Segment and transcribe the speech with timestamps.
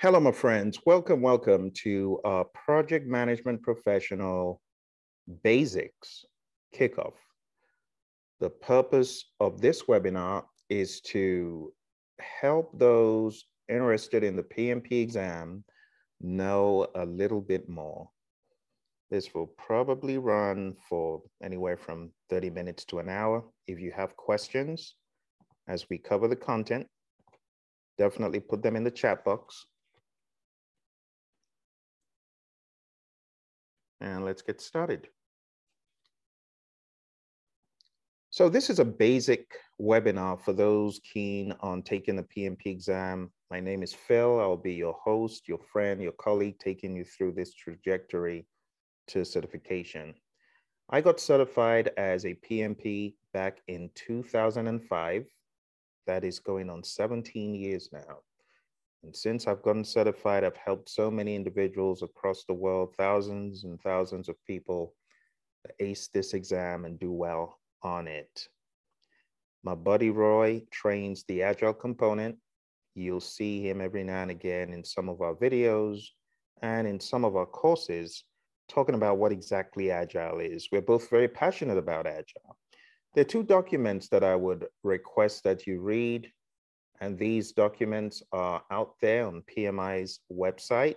[0.00, 0.78] Hello, my friends.
[0.86, 4.62] Welcome, welcome to our Project Management Professional
[5.42, 6.24] Basics
[6.72, 7.14] Kickoff.
[8.38, 11.72] The purpose of this webinar is to
[12.20, 15.64] help those interested in the PMP exam
[16.20, 18.08] know a little bit more.
[19.10, 23.42] This will probably run for anywhere from 30 minutes to an hour.
[23.66, 24.94] If you have questions
[25.66, 26.86] as we cover the content,
[27.98, 29.66] definitely put them in the chat box.
[34.00, 35.08] And let's get started.
[38.30, 43.32] So this is a basic webinar for those keen on taking the PMP exam.
[43.50, 44.38] My name is Phil.
[44.38, 48.46] I'll be your host, your friend, your colleague, taking you through this trajectory
[49.08, 50.14] to certification.
[50.90, 55.26] I got certified as a PMP back in 2005.
[56.06, 58.18] That is going on 17 years now.
[59.02, 63.80] And since I've gotten certified, I've helped so many individuals across the world, thousands and
[63.80, 64.94] thousands of people
[65.80, 68.48] ace this exam and do well on it.
[69.62, 72.36] My buddy Roy trains the Agile component.
[72.94, 76.02] You'll see him every now and again in some of our videos
[76.62, 78.24] and in some of our courses
[78.68, 80.68] talking about what exactly Agile is.
[80.70, 82.56] We're both very passionate about Agile.
[83.14, 86.30] There are two documents that I would request that you read
[87.00, 90.96] and these documents are out there on PMI's website.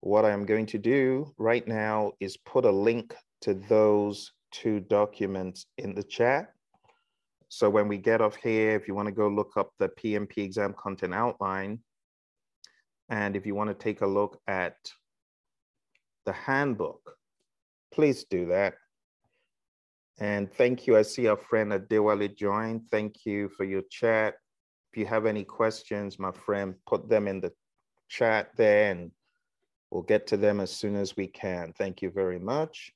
[0.00, 5.66] What I'm going to do right now is put a link to those two documents
[5.78, 6.52] in the chat.
[7.48, 10.38] So when we get off here, if you want to go look up the PMP
[10.38, 11.80] exam content outline,
[13.08, 14.76] and if you want to take a look at
[16.26, 17.16] the handbook,
[17.92, 18.74] please do that.
[20.18, 20.96] And thank you.
[20.96, 22.88] I see our friend Adewale joined.
[22.90, 24.34] Thank you for your chat.
[24.94, 27.50] If you have any questions, my friend, put them in the
[28.08, 29.10] chat there and
[29.90, 31.72] we'll get to them as soon as we can.
[31.76, 32.92] Thank you very much.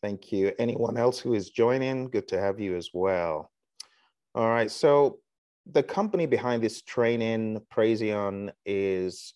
[0.00, 0.52] Thank you.
[0.58, 3.50] Anyone else who is joining, good to have you as well.
[4.34, 5.18] All right, so
[5.70, 9.34] the company behind this training, Praizion, is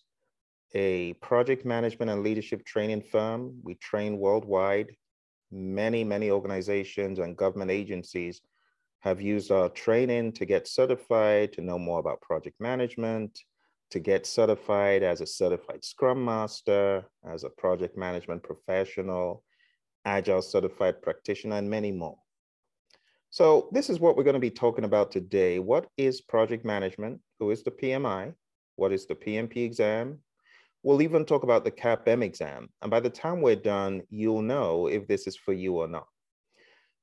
[0.73, 3.59] a project management and leadership training firm.
[3.61, 4.87] We train worldwide.
[5.51, 8.41] Many, many organizations and government agencies
[8.99, 13.39] have used our training to get certified, to know more about project management,
[13.91, 19.43] to get certified as a certified Scrum Master, as a project management professional,
[20.05, 22.17] Agile certified practitioner, and many more.
[23.31, 25.59] So this is what we're going to be talking about today.
[25.59, 27.19] What is project management?
[27.39, 28.33] Who is the PMI?
[28.75, 30.19] What is the PMP exam?
[30.83, 32.69] We'll even talk about the CAPM exam.
[32.81, 36.07] And by the time we're done, you'll know if this is for you or not.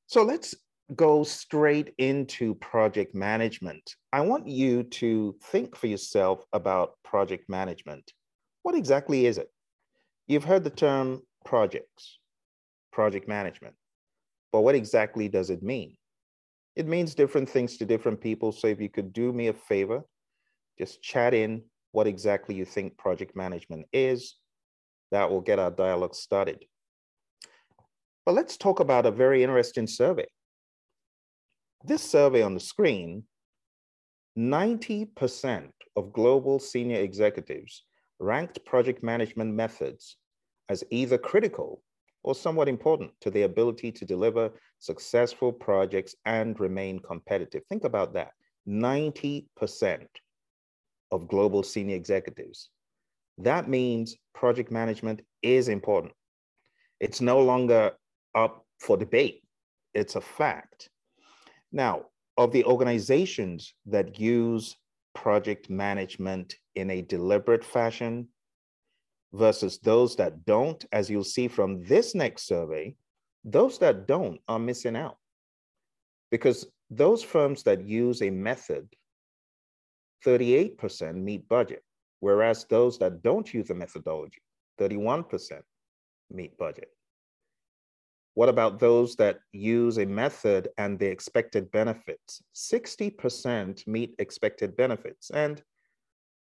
[0.06, 0.54] So let's
[0.94, 8.12] go straight into project management, I want you to think for yourself about project management.
[8.62, 9.50] What exactly is it?
[10.28, 12.18] You've heard the term projects,
[12.92, 13.74] project management,
[14.52, 15.96] but what exactly does it mean?
[16.76, 18.52] It means different things to different people.
[18.52, 20.02] So if you could do me a favor,
[20.78, 24.36] just chat in what exactly you think project management is.
[25.10, 26.64] That will get our dialogue started.
[28.26, 30.26] But let's talk about a very interesting survey
[31.86, 33.24] this survey on the screen,
[34.38, 37.84] 90% of global senior executives
[38.18, 40.16] ranked project management methods
[40.68, 41.82] as either critical
[42.22, 47.62] or somewhat important to the ability to deliver successful projects and remain competitive.
[47.68, 48.32] Think about that
[48.68, 50.06] 90%
[51.12, 52.70] of global senior executives.
[53.38, 56.12] That means project management is important.
[56.98, 57.92] It's no longer
[58.34, 59.44] up for debate,
[59.94, 60.90] it's a fact.
[61.72, 62.06] Now,
[62.36, 64.76] of the organizations that use
[65.14, 68.28] project management in a deliberate fashion
[69.32, 72.94] versus those that don't, as you'll see from this next survey,
[73.44, 75.16] those that don't are missing out.
[76.30, 78.88] Because those firms that use a method,
[80.24, 81.82] 38% meet budget,
[82.20, 84.42] whereas those that don't use a methodology,
[84.80, 85.60] 31%
[86.30, 86.90] meet budget.
[88.36, 92.42] What about those that use a method and the expected benefits?
[92.54, 95.62] 60% meet expected benefits and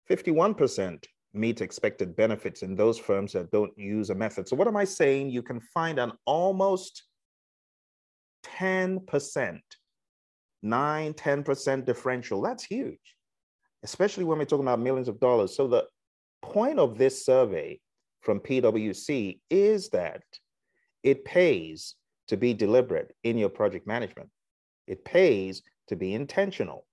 [0.08, 1.04] 51%
[1.34, 4.48] meet expected benefits in those firms that don't use a method.
[4.48, 5.32] So what am I saying?
[5.32, 7.06] You can find an almost
[8.46, 9.60] 10%,
[10.62, 12.40] 9, 10% differential.
[12.40, 13.16] That's huge,
[13.82, 15.56] especially when we're talking about millions of dollars.
[15.56, 15.88] So the
[16.44, 17.80] point of this survey
[18.22, 20.22] from PwC is that
[21.04, 21.96] it pays
[22.28, 24.30] to be deliberate in your project management.
[24.88, 26.86] It pays to be intentional.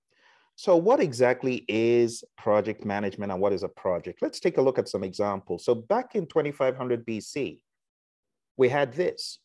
[0.55, 4.23] So what exactly is project management and what is a project?
[4.23, 5.63] Let's take a look at some examples.
[5.63, 7.59] So back in 2500 BC,
[8.57, 9.37] we had this,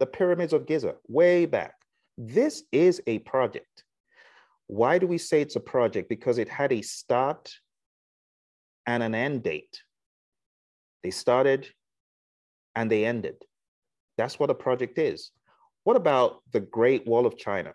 [0.00, 1.74] the pyramids of Giza, way back.
[2.16, 3.84] This is a project.
[4.66, 6.08] Why do we say it's a project?
[6.08, 7.52] Because it had a start
[8.86, 9.82] and an end date.
[11.02, 11.68] They started
[12.74, 13.36] and they ended.
[14.16, 15.30] That's what a project is.
[15.84, 17.74] What about the Great Wall of China?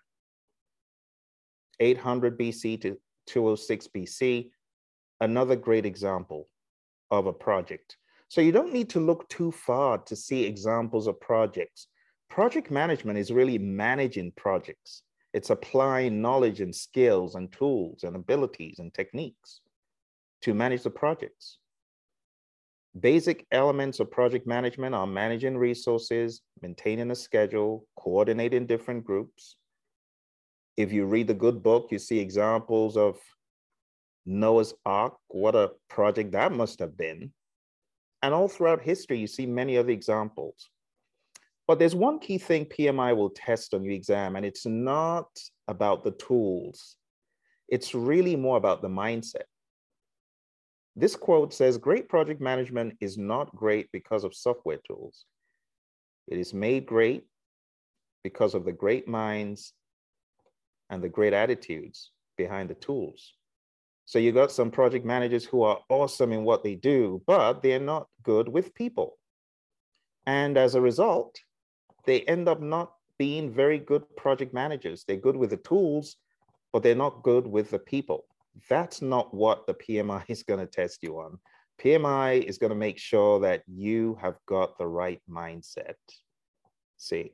[1.78, 4.50] 800 BC to 206 BC,
[5.20, 6.48] another great example
[7.10, 7.96] of a project.
[8.28, 11.88] So you don't need to look too far to see examples of projects.
[12.28, 15.02] Project management is really managing projects.
[15.32, 19.60] It's applying knowledge and skills and tools and abilities and techniques
[20.42, 21.58] to manage the projects.
[22.98, 29.56] Basic elements of project management are managing resources, maintaining a schedule, coordinating different groups,
[30.80, 33.18] if you read the good book, you see examples of
[34.24, 37.32] Noah's Ark, what a project that must have been.
[38.22, 40.70] And all throughout history, you see many other examples.
[41.66, 45.28] But there's one key thing PMI will test on your exam, and it's not
[45.68, 46.96] about the tools.
[47.68, 49.48] It's really more about the mindset.
[50.96, 55.24] This quote says, great project management is not great because of software tools.
[56.28, 57.24] It is made great
[58.22, 59.72] because of the great minds
[60.90, 63.34] and the great attitudes behind the tools.
[64.04, 67.78] So you got some project managers who are awesome in what they do, but they're
[67.78, 69.16] not good with people.
[70.26, 71.38] And as a result,
[72.06, 75.04] they end up not being very good project managers.
[75.06, 76.16] They're good with the tools,
[76.72, 78.24] but they're not good with the people.
[78.68, 81.38] That's not what the PMI is going to test you on.
[81.82, 85.94] PMI is going to make sure that you have got the right mindset.
[86.98, 87.32] See,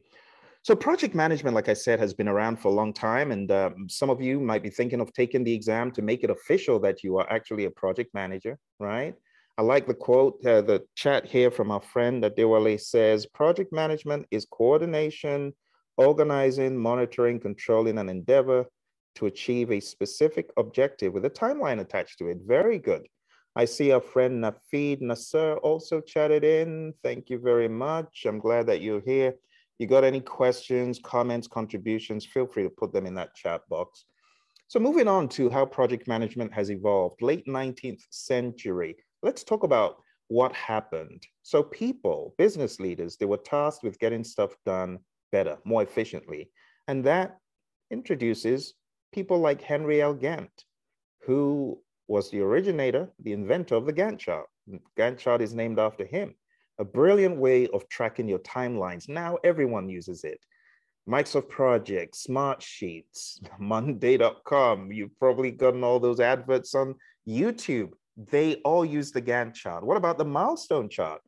[0.62, 3.32] so project management, like I said, has been around for a long time.
[3.32, 6.30] And um, some of you might be thinking of taking the exam to make it
[6.30, 9.14] official that you are actually a project manager, right?
[9.58, 14.26] I like the quote, uh, the chat here from our friend Adewale says, project management
[14.30, 15.54] is coordination,
[15.96, 18.66] organizing, monitoring, controlling an endeavor
[19.16, 22.38] to achieve a specific objective with a timeline attached to it.
[22.46, 23.06] Very good.
[23.54, 26.92] I see our friend Nafid Nasser also chatted in.
[27.02, 28.26] Thank you very much.
[28.26, 29.34] I'm glad that you're here
[29.78, 34.04] you got any questions, comments, contributions, feel free to put them in that chat box.
[34.68, 39.96] So moving on to how project management has evolved, late 19th century, let's talk about
[40.28, 41.22] what happened.
[41.42, 44.98] So people, business leaders, they were tasked with getting stuff done
[45.30, 46.50] better, more efficiently.
[46.88, 47.38] And that
[47.90, 48.74] introduces
[49.12, 50.14] people like Henry L.
[50.14, 50.64] Gantt,
[51.24, 54.46] who was the originator, the inventor of the Gantt chart.
[54.98, 56.34] Gantt chart is named after him
[56.78, 59.08] a brilliant way of tracking your timelines.
[59.08, 60.40] Now everyone uses it.
[61.08, 64.92] Microsoft Project, Smart Sheets, Monday.com.
[64.92, 66.96] You've probably gotten all those adverts on
[67.28, 67.92] YouTube.
[68.16, 69.84] They all use the Gantt chart.
[69.84, 71.20] What about the milestone chart,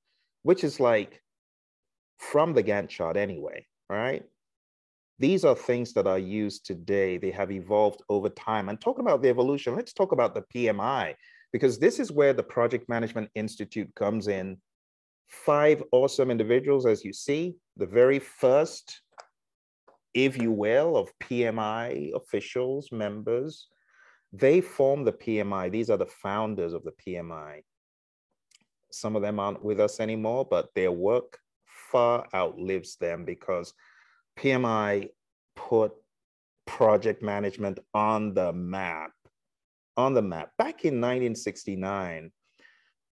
[0.43, 1.23] which is like
[2.19, 4.25] from the Gantt chart anyway, right?
[5.19, 7.19] These are things that are used today.
[7.19, 8.69] They have evolved over time.
[8.69, 11.15] And talking about the evolution, let's talk about the PMI,
[11.53, 14.59] because this is where the Project Management Institute comes in
[15.29, 19.03] five awesome individuals, as you see, the very first,
[20.15, 23.69] if you will, of PMI officials, members.
[24.33, 25.71] They form the PMI.
[25.73, 27.63] These are the founders of the PMI.
[28.91, 31.39] Some of them aren't with us anymore, but their work
[31.91, 33.75] far outlives them because
[34.39, 35.09] PMI
[35.57, 35.93] put
[36.67, 39.11] project management on the map.
[39.97, 40.51] On the map.
[40.57, 42.31] Back in 1969,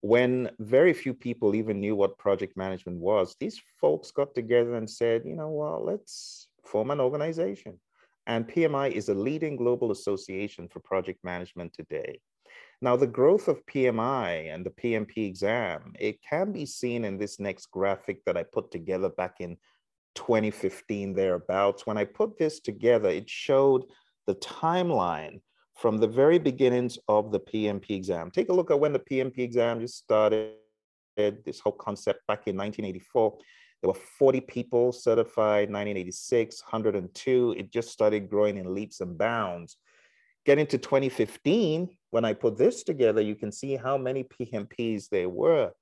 [0.03, 4.89] when very few people even knew what project management was, these folks got together and
[4.89, 7.81] said, you know, well, let's form an organization.
[8.29, 12.21] And PMI is a leading global association for project management today.
[12.83, 17.41] Now, the growth of PMI and the PMP exam, it can be seen in this
[17.41, 19.57] next graphic that I put together back in
[20.17, 21.87] 2015 thereabouts.
[21.87, 23.85] When I put this together, it showed
[24.27, 25.41] the timeline
[25.77, 28.31] from the very beginnings of the PMP exam.
[28.31, 30.55] Take a look at when the PMP exam just started,
[31.17, 33.39] this whole concept back in 1984.
[33.83, 37.55] There were 40 people certified, 1986, 102.
[37.59, 39.77] It just started growing in leaps and bounds.
[40.47, 45.29] Getting to 2015, when I put this together, you can see how many PMPs there
[45.29, 45.73] were.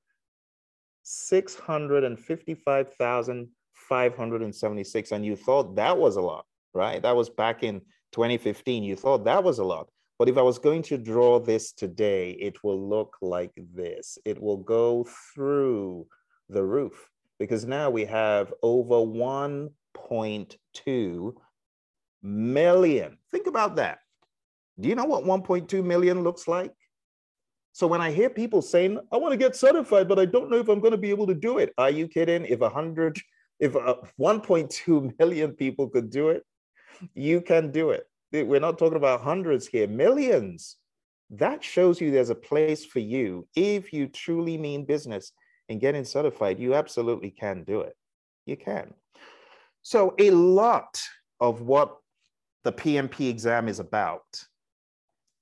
[3.89, 5.13] 655,576.
[5.13, 7.01] And you thought that was a lot, right?
[7.03, 7.81] That was back in
[8.13, 9.89] 2015, you thought that was a lot.
[10.19, 14.17] But if I was going to draw this today, it will look like this.
[14.25, 16.07] It will go through
[16.49, 17.11] the roof
[17.41, 21.35] because now we have over 1.2
[22.23, 23.19] million.
[23.31, 23.99] Think about that.
[24.79, 26.73] Do you know what 1.2 million looks like?
[27.73, 30.59] So when I hear people saying, I want to get certified, but I don't know
[30.59, 31.75] if I'm going to be able to do it.
[31.77, 32.47] Are you kidding?
[32.47, 33.19] If 100,
[33.61, 36.43] if uh, 1.2 million people could do it,
[37.15, 38.07] you can do it.
[38.33, 40.77] We're not talking about hundreds here, millions.
[41.31, 43.47] That shows you there's a place for you.
[43.55, 45.33] If you truly mean business
[45.69, 47.95] and getting certified, you absolutely can do it.
[48.47, 48.93] You can.
[49.83, 51.01] So a lot
[51.41, 51.97] of what
[52.65, 54.25] the PMP exam is about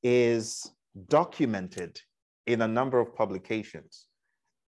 [0.03, 0.71] is
[1.09, 2.01] documented
[2.47, 4.07] in a number of publications.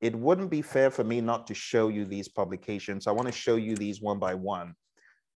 [0.03, 3.07] It wouldn't be fair for me not to show you these publications.
[3.07, 4.75] I want to show you these one by one.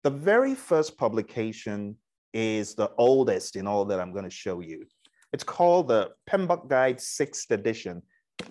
[0.04, 1.96] The very first publication
[2.34, 4.88] is the oldest in all that I'm going to show you.
[5.32, 8.02] It's called the PMBOK Guide 6th edition.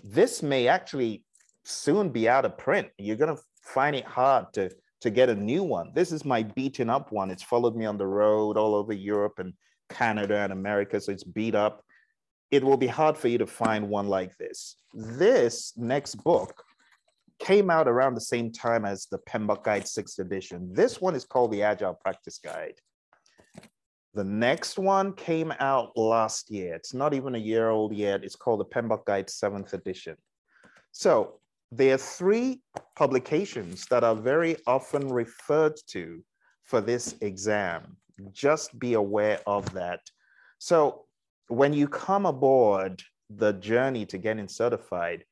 [0.05, 1.25] This may actually
[1.65, 2.87] soon be out of print.
[2.97, 5.91] You're going to find it hard to, to get a new one.
[5.97, 7.33] This is my beaten up one.
[7.33, 9.53] It's followed me on the road all over Europe and
[9.89, 11.83] Canada and America, so it's beat up.
[12.51, 14.77] It will be hard for you to find one like this.
[14.93, 16.63] This next book
[17.39, 20.73] came out around the same time as the PMBOK Guide 6th edition.
[20.73, 22.75] This one is called the Agile Practice Guide.
[24.15, 26.75] The next one came out last year.
[26.75, 28.23] It's not even a year old yet.
[28.23, 30.17] It's called the PMBOK Guide 7th edition.
[30.93, 31.41] So
[31.73, 32.63] there are three
[32.95, 36.23] publications that are very often referred to
[36.63, 37.97] for this exam.
[38.33, 40.01] Just be aware of that.
[40.59, 41.04] So
[41.49, 45.25] when you come aboard the journey to getting certified,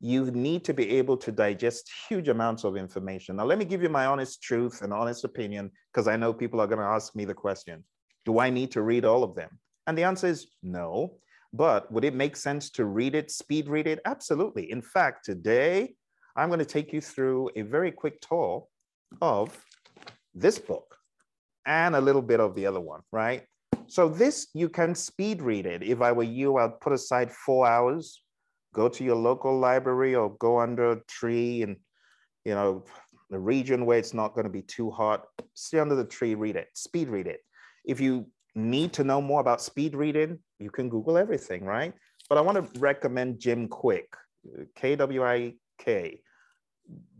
[0.00, 3.36] you need to be able to digest huge amounts of information.
[3.36, 6.60] Now, let me give you my honest truth and honest opinion, because I know people
[6.60, 7.84] are going to ask me the question
[8.24, 9.58] Do I need to read all of them?
[9.86, 11.18] And the answer is no.
[11.52, 14.00] But would it make sense to read it, speed read it?
[14.04, 14.72] Absolutely.
[14.72, 15.94] In fact, today
[16.36, 18.66] I'm going to take you through a very quick tour
[19.22, 19.56] of
[20.34, 20.96] this book
[21.64, 23.44] and a little bit of the other one, right?
[23.86, 25.82] So this, you can speed read it.
[25.82, 28.22] If I were you, I'd put aside four hours,
[28.74, 31.76] go to your local library or go under a tree and,
[32.44, 32.84] you know,
[33.30, 35.24] the region where it's not going to be too hot,
[35.54, 37.40] stay under the tree, read it, speed read it.
[37.84, 41.92] If you need to know more about speed reading, you can Google everything, right?
[42.28, 44.14] But I want to recommend Jim Kwik,
[44.76, 46.20] K W I K.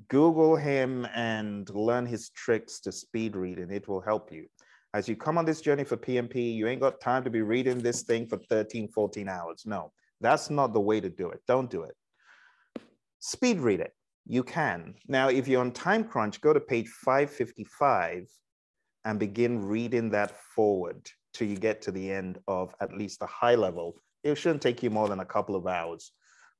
[0.09, 3.71] Google him and learn his tricks to speed reading.
[3.71, 4.47] It will help you.
[4.94, 7.78] As you come on this journey for PMP, you ain't got time to be reading
[7.78, 9.64] this thing for 13, 14 hours.
[9.66, 11.40] No, that's not the way to do it.
[11.48, 11.96] Don't do it.
[13.18, 13.92] Speed read it.
[14.24, 14.94] You can.
[15.08, 18.28] Now, if you're on time crunch, go to page 555
[19.04, 23.26] and begin reading that forward till you get to the end of at least a
[23.26, 23.96] high level.
[24.22, 26.12] It shouldn't take you more than a couple of hours.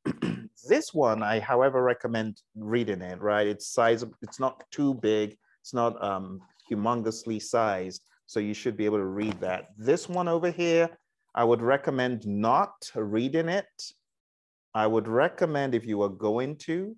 [0.69, 3.47] this one, I, however, recommend reading it, right?
[3.47, 5.37] It's size, it's not too big.
[5.63, 8.03] It's not um, humongously sized.
[8.27, 9.69] So you should be able to read that.
[9.77, 10.89] This one over here,
[11.35, 13.93] I would recommend not reading it.
[14.75, 16.97] I would recommend if you are going to,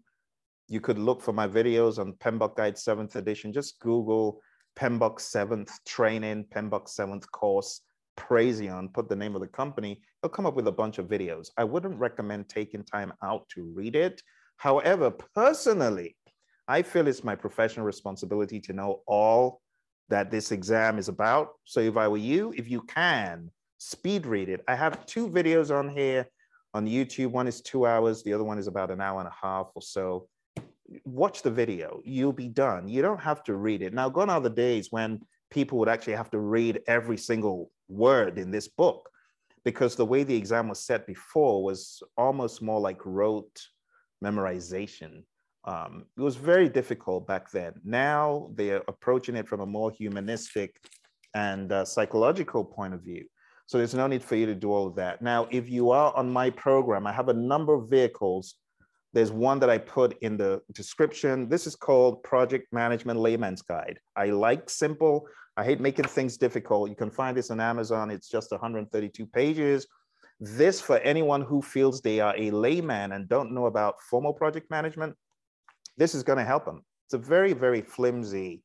[0.69, 3.53] you could look for my videos on PMBOK Guide 7th edition.
[3.53, 4.41] Just Google
[4.79, 7.83] PMBOK 7th training, PMBOK 7th course,
[8.17, 11.49] Praizion, put the name of the company, it'll come up with a bunch of videos.
[11.57, 14.23] I wouldn't recommend taking time out to read it.
[14.57, 16.17] However, personally,
[16.69, 19.61] I feel it's my professional responsibility to know all
[20.09, 21.49] that this exam is about.
[21.65, 24.63] So if I were you, if you can, speed read it.
[24.69, 26.27] I have two videos on here
[26.75, 27.31] on YouTube.
[27.31, 29.83] One is two hours, the other one is about an hour and a half or
[29.83, 30.29] so
[31.05, 32.89] watch the video, you'll be done.
[32.89, 33.93] You don't have to read it.
[33.93, 35.21] Now, gone are the days when
[35.51, 39.09] people would actually have to read every single word in this book
[39.65, 43.61] because the way the exam was set before was almost more like rote
[44.25, 45.25] memorization.
[45.67, 47.75] Um, it was very difficult back then.
[47.85, 50.77] Now they're approaching it from a more humanistic
[51.35, 53.25] and uh, psychological point of view.
[53.67, 55.23] So there's no need for you to do all of that.
[55.23, 58.55] Now, if you are on my program, I have a number of vehicles
[59.17, 61.49] there's one that I put in the description.
[61.49, 63.99] This is called Project Management Layman's Guide.
[64.15, 65.27] I like simple.
[65.57, 66.91] I hate making things difficult.
[66.91, 68.11] You can find this on Amazon.
[68.11, 69.87] It's just 132 pages.
[70.39, 74.71] This for anyone who feels they are a layman and don't know about formal project
[74.71, 75.17] management,
[75.97, 76.83] this is going to help them.
[77.07, 78.63] It's a very, very flimsy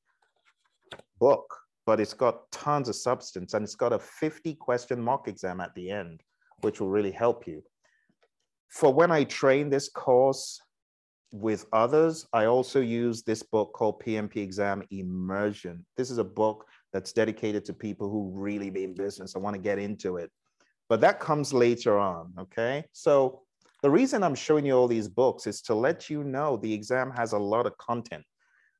[1.20, 1.46] book,
[1.86, 5.74] but it's got tons of substance and it's got a 50 question mock exam at
[5.76, 6.22] the end,
[6.62, 7.64] which will really help you
[8.72, 10.60] for when I train this course
[11.34, 15.86] with others, I also use this book called PMP Exam Immersion.
[15.98, 19.36] This is a book that's dedicated to people who really be in business.
[19.36, 20.32] I want to get into it.
[20.90, 22.86] But that comes later on, okay?
[22.94, 23.44] So
[23.82, 27.12] the reason I'm showing you all these books is to let you know the exam
[27.12, 28.24] has a lot of content.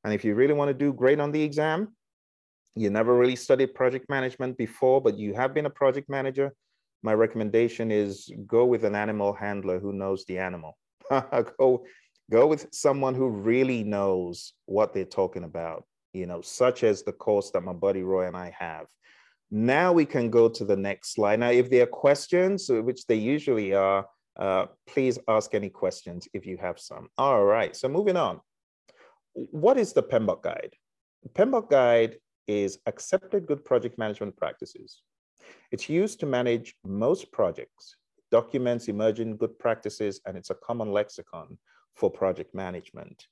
[0.04, 1.94] And if you really want to do great on the exam,
[2.74, 6.52] you never really studied project management before, but you have been a project manager,
[7.02, 10.78] my recommendation is go with an animal handler who knows the animal.
[11.10, 11.84] go,
[12.30, 17.12] go with someone who really knows what they're talking about, you know, such as the
[17.12, 18.86] course that my buddy Roy and I have.
[19.50, 21.40] Now we can go to the next slide.
[21.40, 24.06] Now, if there are questions, which they usually are,
[24.38, 27.08] uh, please ask any questions if you have some.
[27.18, 28.40] All right, so moving on.
[29.34, 30.74] What is the PMBOK Guide?
[31.22, 35.02] The PMBOK Guide is accepted good project management practices.
[35.70, 37.96] It's used to manage most projects,
[38.30, 41.58] documents emerging good practices, and it's a common lexicon
[41.94, 43.26] for project management.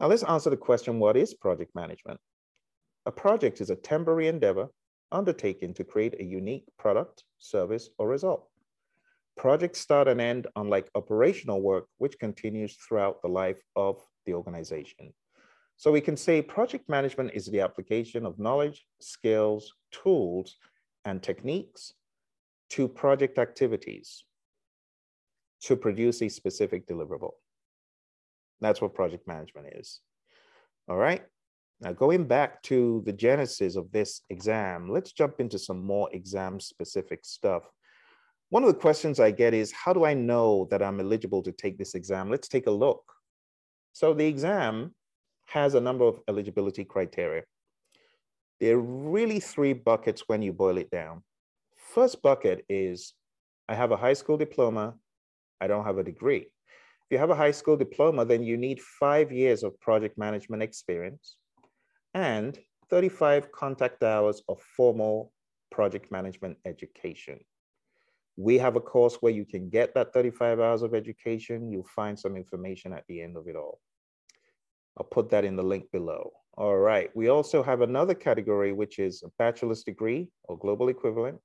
[0.00, 2.20] Now let's answer the question, what is project management?
[3.06, 4.68] A project is a temporary endeavor
[5.12, 8.48] undertaken to create a unique product, service, or result.
[9.36, 15.12] Projects start and end unlike operational work, which continues throughout the life of the organization.
[15.76, 20.56] So we can say project management is the application of knowledge, skills, tools,
[21.04, 21.92] and techniques
[22.70, 24.24] to project activities
[25.62, 27.32] to produce a specific deliverable.
[28.60, 30.00] That's what project management is.
[30.88, 31.22] All right.
[31.80, 36.58] Now, going back to the genesis of this exam, let's jump into some more exam
[36.58, 37.64] specific stuff.
[38.50, 41.52] One of the questions I get is, how do I know that I'm eligible to
[41.52, 42.30] take this exam?
[42.30, 43.02] Let's take a look.
[43.92, 44.94] So the exam
[45.46, 47.42] has a number of eligibility criteria.
[48.60, 51.24] There are really three buckets when you boil it down.
[51.76, 53.14] First bucket is
[53.68, 54.94] I have a high school diploma,
[55.60, 56.46] I don't have a degree.
[56.46, 60.62] If you have a high school diploma, then you need five years of project management
[60.62, 61.36] experience
[62.14, 62.58] and
[62.90, 65.32] 35 contact hours of formal
[65.70, 67.40] project management education.
[68.36, 71.70] We have a course where you can get that 35 hours of education.
[71.70, 73.80] You'll find some information at the end of it all.
[74.98, 76.32] I'll put that in the link below.
[76.58, 81.38] All right, we also have another category, which is a bachelor's degree or global equivalent.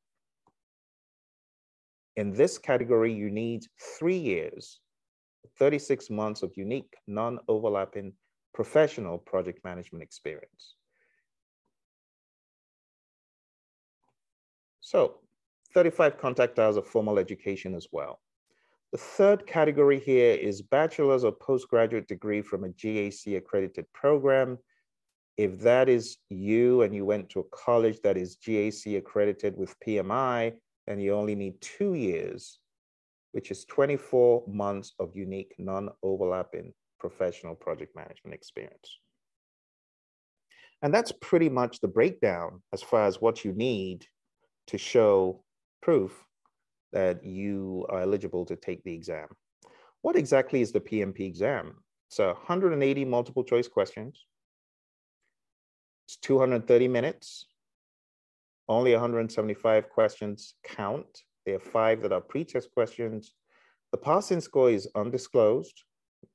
[2.15, 3.63] In this category, you need
[3.97, 4.79] three years,
[5.59, 8.13] 36 months of unique, non-overlapping
[8.53, 10.75] professional project management experience.
[14.81, 15.20] So
[15.73, 18.19] 35 contact hours of formal education as well.
[18.91, 24.57] The third category here is bachelor's or postgraduate degree from a GAC accredited program.
[25.37, 29.79] If that is you and you went to a college that is GAC accredited with
[29.79, 30.53] PMI,
[30.87, 32.59] then you only need two years,
[33.31, 38.99] which is 24 months of unique non-overlapping professional project management experience.
[40.81, 44.05] And that's pretty much the breakdown as far as what you need
[44.67, 45.43] to show
[45.81, 46.25] proof
[46.93, 49.27] that you are eligible to take the exam.
[50.01, 51.83] What exactly is the PMP exam?
[52.09, 54.25] It's 180 multiple choice questions.
[56.07, 57.45] It's 230 minutes.
[58.67, 61.23] Only 175 questions count.
[61.45, 63.33] There are five that are pre-test questions.
[63.91, 65.83] The passing score is undisclosed.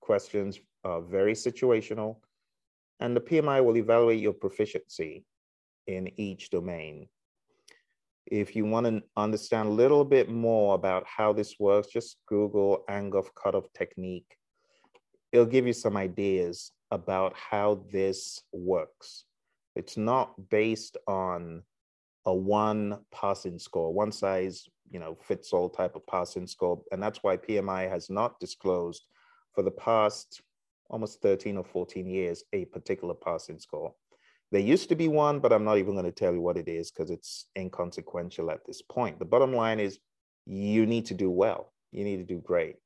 [0.00, 2.16] Questions are very situational.
[3.00, 5.24] And the PMI will evaluate your proficiency
[5.86, 7.08] in each domain.
[8.26, 12.84] If you want to understand a little bit more about how this works, just Google
[12.88, 14.36] Angoff cutoff technique.
[15.32, 19.24] It'll give you some ideas about how this works.
[19.74, 21.62] It's not based on
[22.24, 26.82] a one passing score, one size, you know, fits all type of passing score.
[26.90, 29.04] And that's why PMI has not disclosed
[29.54, 30.42] for the past
[30.88, 33.94] almost 13 or 14 years a particular passing score.
[34.52, 36.68] There used to be one, but I'm not even going to tell you what it
[36.68, 39.18] is because it's inconsequential at this point.
[39.18, 39.98] The bottom line is
[40.46, 41.72] you need to do well.
[41.90, 42.76] You need to do great.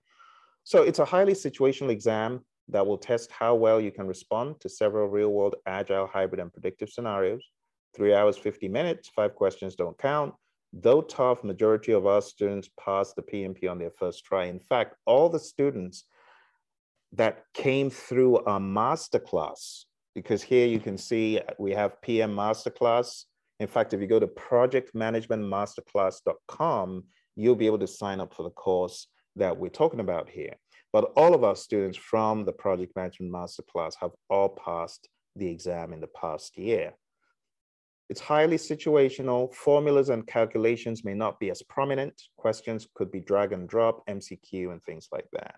[0.64, 4.68] So it's a highly situational exam that will test how well you can respond to
[4.68, 7.42] several real world agile, hybrid, and predictive scenarios.
[7.94, 10.34] Three hours, 50 minutes, five questions don't count.
[10.72, 14.44] Though tough, majority of our students pass the PMP on their first try.
[14.44, 16.04] In fact, all the students
[17.12, 23.24] that came through a masterclass because here you can see we have PM Masterclass.
[23.58, 27.04] In fact, if you go to projectmanagementmasterclass.com,
[27.36, 30.56] you'll be able to sign up for the course that we're talking about here.
[30.92, 35.92] But all of our students from the Project Management Masterclass have all passed the exam
[35.92, 36.94] in the past year.
[38.08, 39.54] It's highly situational.
[39.54, 42.20] Formulas and calculations may not be as prominent.
[42.36, 45.54] Questions could be drag and drop, MCQ, and things like that.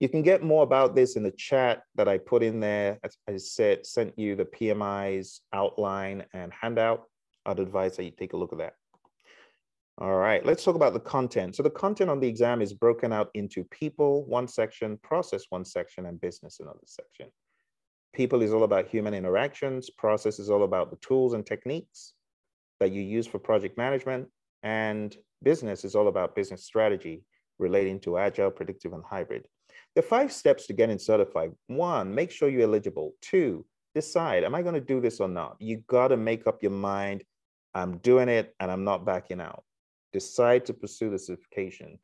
[0.00, 2.98] You can get more about this in the chat that I put in there.
[3.02, 7.04] As I said, sent you the PMI's outline and handout.
[7.44, 8.74] I'd advise that you take a look at that.
[10.00, 11.56] All right, let's talk about the content.
[11.56, 15.64] So the content on the exam is broken out into people, one section, process, one
[15.64, 17.26] section, and business, another section.
[18.14, 19.90] People is all about human interactions.
[19.90, 22.12] Process is all about the tools and techniques
[22.78, 24.28] that you use for project management.
[24.62, 27.24] And business is all about business strategy
[27.58, 29.46] relating to agile, predictive, and hybrid.
[29.98, 31.50] The five steps to getting certified.
[31.66, 33.14] One, make sure you're eligible.
[33.20, 35.56] Two, decide, am I going to do this or not?
[35.58, 37.24] You got to make up your mind.
[37.74, 39.64] I'm doing it and I'm not backing out.
[40.12, 41.98] Decide to pursue the certification.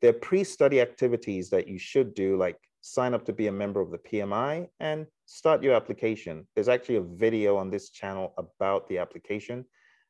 [0.00, 3.82] There are pre-study activities that you should do, like sign up to be a member
[3.82, 6.46] of the PMI and start your application.
[6.54, 9.66] There's actually a video on this channel about the application.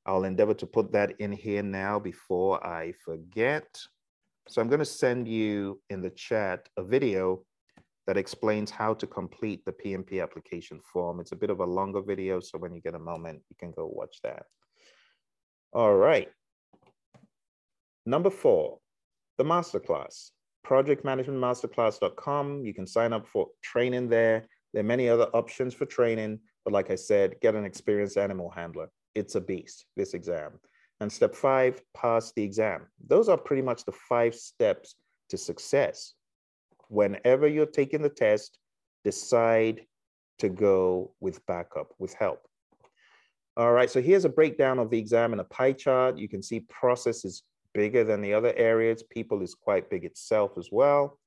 [0.07, 3.67] I'll endeavor to put that in here now before I forget.
[4.49, 7.43] So I'm going to send you in the chat a video
[8.07, 11.19] that explains how to complete the PMP application form.
[11.19, 13.73] It's a bit of a longer video, so when you get a moment, you can
[13.73, 14.45] go watch that.
[15.73, 16.29] All right.
[18.07, 18.79] Number four,
[19.39, 20.31] the masterclass.
[20.65, 22.65] Projectmanagementmasterclass.com.
[22.65, 24.47] You can sign up for training there.
[24.73, 28.51] There are many other options for training, but like I said, get an experienced animal
[28.51, 28.89] handler.
[29.17, 30.61] It's a beast, this exam.
[31.01, 32.87] And step five, pass the exam.
[33.07, 34.95] Those are pretty much the five steps
[35.29, 36.15] to success.
[36.89, 38.59] Whenever you're taking the test,
[39.05, 39.85] decide
[40.39, 42.41] to go with backup, with help.
[43.57, 46.19] All right, so here's a breakdown of the exam in a pie chart.
[46.19, 49.03] You can see process is bigger than the other areas.
[49.03, 51.19] People is quite big itself as well.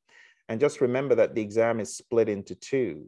[0.48, 3.08] And just remember that the exam is split into two,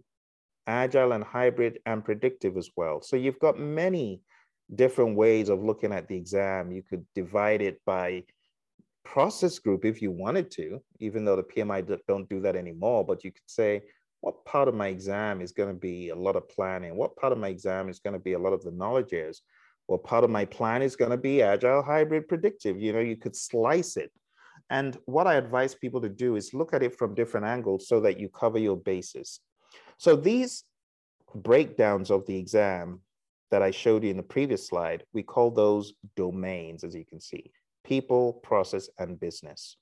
[0.68, 3.02] agile and hybrid and predictive as well.
[3.02, 4.22] So you've got many
[4.74, 6.72] different ways of looking at the exam.
[6.72, 8.24] You could divide it by
[9.04, 13.24] process group if you wanted to, even though the PMI don't do that anymore, but
[13.24, 13.82] you could say,
[14.22, 16.96] what part of my exam is going to be a lot of planning?
[16.96, 19.42] What part of my exam is going to be a lot of the knowledge areas?
[19.88, 22.80] What part of my plan is going to be agile, hybrid, predictive?
[22.80, 24.12] You know, you could slice it.
[24.70, 28.00] And what I advise people to do is look at it from different angles so
[28.02, 29.42] that you cover your bases.
[29.98, 30.64] So these
[31.36, 33.02] breakdowns of the exam
[33.52, 37.20] that I showed you in the previous slide, we call those domains, as you can
[37.20, 37.52] see,
[37.84, 39.78] people, process, and business.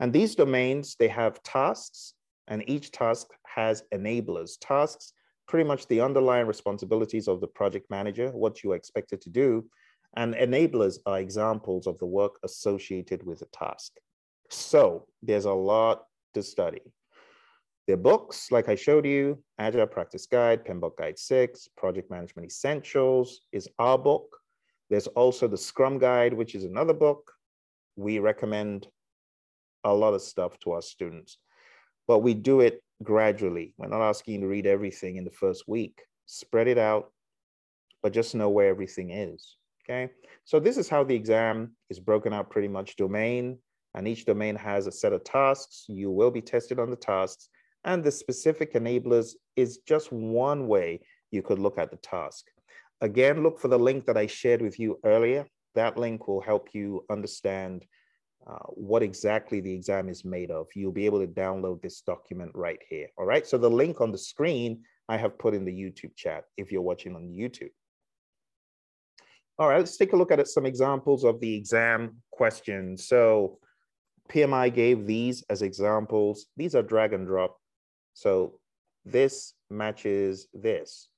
[0.00, 2.14] And these domains, they have tasks,
[2.48, 4.52] and each task has enablers.
[4.60, 5.12] Tasks,
[5.46, 9.64] pretty much the underlying responsibilities of the project manager, what you are expected to do,
[10.16, 13.92] and enablers are examples of the work associated with the task.
[14.48, 16.82] So there's a lot to study.
[17.90, 23.40] Their books, like I showed you, Agile Practice Guide, PMBOK Guide 6, Project Management Essentials
[23.50, 24.36] is our book.
[24.90, 27.32] There's also the Scrum Guide, which is another book.
[27.96, 28.86] We recommend
[29.82, 31.38] a lot of stuff to our students,
[32.06, 33.74] but we do it gradually.
[33.76, 36.00] We're not asking you to read everything in the first week.
[36.26, 37.10] Spread it out,
[38.04, 40.12] but just know where everything is, okay?
[40.44, 43.58] So this is how the exam is broken out pretty much domain,
[43.96, 45.86] and each domain has a set of tasks.
[45.88, 47.48] You will be tested on the tasks,
[47.84, 52.46] and the specific enablers is just one way you could look at the task.
[53.00, 55.46] Again, look for the link that I shared with you earlier.
[55.74, 57.84] That link will help you understand
[58.46, 60.66] uh, what exactly the exam is made of.
[60.74, 63.08] You'll be able to download this document right here.
[63.16, 63.46] All right.
[63.46, 66.82] So the link on the screen I have put in the YouTube chat if you're
[66.82, 67.70] watching on YouTube.
[69.58, 73.08] All right, let's take a look at some examples of the exam questions.
[73.08, 73.58] So
[74.30, 76.46] PMI gave these as examples.
[76.56, 77.58] These are drag and drop
[78.14, 78.58] so
[79.04, 81.08] this matches this.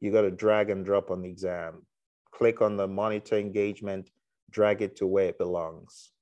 [0.00, 1.86] You got to drag and drop on the exam.
[2.32, 4.10] Click on the monitor engagement,
[4.50, 6.12] drag it to where it belongs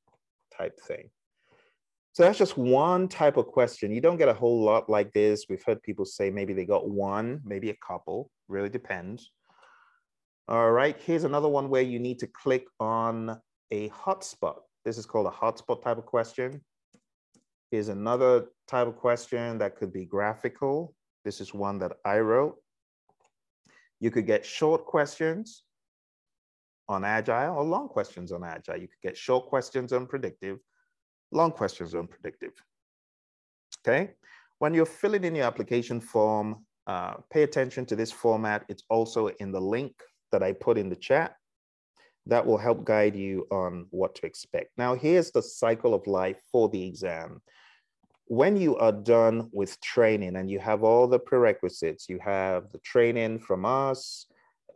[0.56, 1.10] type thing.
[2.12, 3.92] So that's just one type of question.
[3.92, 5.46] You don't get a whole lot like this.
[5.48, 9.30] We've heard people say maybe they got one, maybe a couple, really depends.
[10.48, 13.38] All right, here's another one where you need to click on
[13.70, 14.56] a hotspot.
[14.84, 16.60] This is called a hotspot type of question
[17.70, 20.94] is another type of question that could be graphical.
[21.24, 22.56] This is one that I wrote.
[24.00, 25.64] You could get short questions
[26.88, 28.76] on Agile or long questions on Agile.
[28.76, 30.58] You could get short questions on predictive,
[31.32, 32.52] long questions on predictive.
[33.86, 34.12] Okay,
[34.58, 38.64] when you're filling in your application form, uh, pay attention to this format.
[38.68, 39.92] It's also in the link
[40.32, 41.34] that I put in the chat.
[42.26, 44.70] That will help guide you on what to expect.
[44.76, 47.40] Now, here's the cycle of life for the exam
[48.28, 52.78] when you are done with training and you have all the prerequisites, you have the
[52.78, 54.26] training from us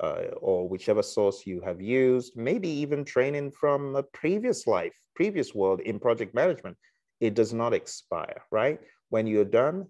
[0.01, 5.55] uh, or whichever source you have used, maybe even training from a previous life, previous
[5.55, 6.77] world in project management,
[7.21, 8.81] it does not expire, right?
[9.11, 9.87] When you're done,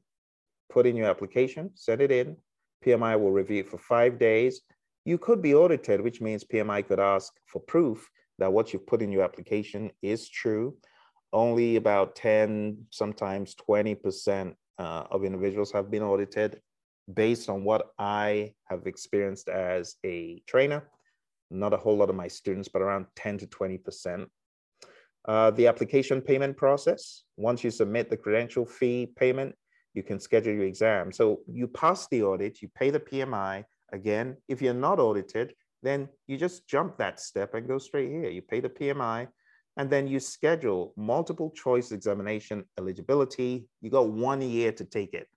[0.68, 2.36] put in your application, send it in.
[2.84, 4.60] PMI will review it for five days.
[5.04, 9.02] You could be audited, which means PMI could ask for proof that what you've put
[9.02, 10.76] in your application is true
[11.32, 16.60] only about 10, sometimes 20% uh, of individuals have been audited.
[17.12, 20.88] based on what I have experienced as a trainer.
[21.50, 24.26] Not a whole lot of my students, but around 10 to 20%.
[25.26, 29.54] Uh, the application payment process, once you submit the credential fee payment,
[29.94, 31.12] you can schedule your exam.
[31.12, 33.64] So you pass the audit, you pay the PMI.
[33.92, 38.30] Again, if you're not audited, then you just jump that step and go straight here.
[38.30, 39.28] You pay the PMI,
[39.76, 43.66] and then you schedule multiple choice examination eligibility.
[43.80, 45.28] You got one year to take it.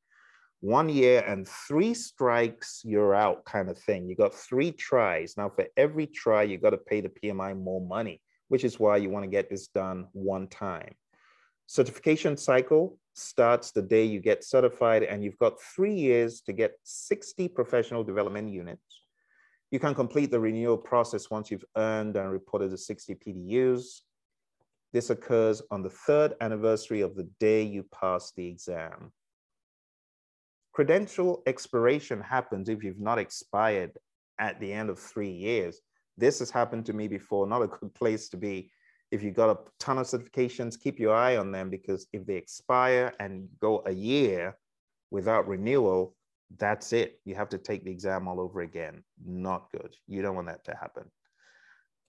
[0.62, 4.10] One year and three strikes, you're out kind of thing.
[4.10, 5.38] You got three tries.
[5.38, 8.98] Now, for every try, you got to pay the PMI more money, which is why
[8.98, 10.96] you want to get this done one time.
[11.68, 16.74] Certification cycle starts the day you get certified, and you've got three years to get
[16.84, 19.04] 60 professional development units.
[19.72, 24.02] You can complete the renewal process once you've earned and reported the 60 PDUs.
[24.96, 29.12] This occurs on the third anniversary of the day you pass the exam.
[30.72, 33.92] Credential expiration happens if you've not expired
[34.40, 35.82] at the end of three years.
[36.18, 38.72] This has happened to me before, not a good place to be.
[39.12, 42.36] If you've got a ton of certifications, keep your eye on them because if they
[42.36, 44.58] expire and go a year
[45.12, 46.16] without renewal,
[46.58, 47.20] that's it.
[47.26, 49.04] You have to take the exam all over again.
[49.26, 49.94] Not good.
[50.08, 51.12] You don't want that to happen.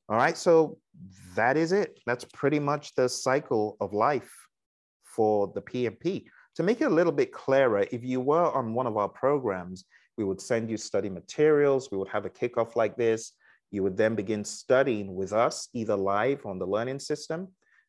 [0.09, 0.79] All right, so
[1.35, 1.99] that is it.
[2.07, 4.31] That's pretty much the cycle of life
[5.05, 6.27] for the PMP.
[6.55, 9.85] To make it a little bit clearer, if you were on one of our programs,
[10.17, 11.91] we would send you study materials.
[11.91, 13.33] We would have a kickoff like this.
[13.71, 17.49] You would then begin studying with us, either live on the learning system,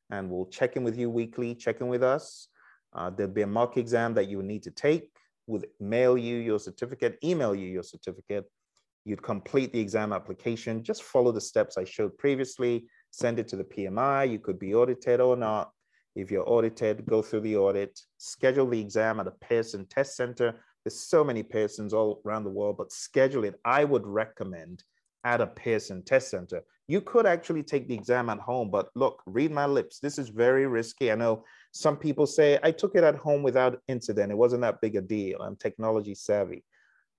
[0.10, 2.47] and we'll check in with you weekly, check in with us.
[2.93, 5.12] Uh, there'll be a mock exam that you would need to take.
[5.45, 8.45] We'll mail you your certificate, email you your certificate,
[9.08, 13.56] You'd complete the exam application, just follow the steps I showed previously, send it to
[13.56, 14.30] the PMI.
[14.30, 15.72] You could be audited or not.
[16.17, 20.60] If you're audited, go through the audit, schedule the exam at a Pearson test center.
[20.84, 23.58] There's so many Pearsons all around the world, but schedule it.
[23.63, 24.84] I would recommend
[25.24, 26.62] at a Pearson test center.
[26.89, 30.00] You could actually take the exam at home, but look, read my lips.
[30.00, 31.13] This is very risky.
[31.13, 34.34] I know some people say, I took it at home without incident.
[34.34, 35.41] It wasn't that big a deal.
[35.41, 36.65] I'm technology savvy.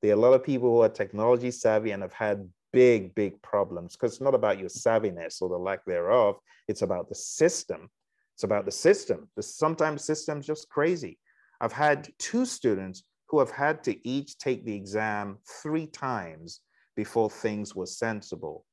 [0.00, 3.40] There are a lot of people who are technology savvy and have had big, big
[3.42, 6.36] problems because it's not about your savviness or the lack thereof.
[6.68, 7.88] It's about the system.
[8.34, 9.28] It's about the system.
[9.36, 11.18] The, sometimes systems just crazy.
[11.60, 16.60] I've had two students who have had to each take the exam three times
[16.94, 18.64] before things were sensible.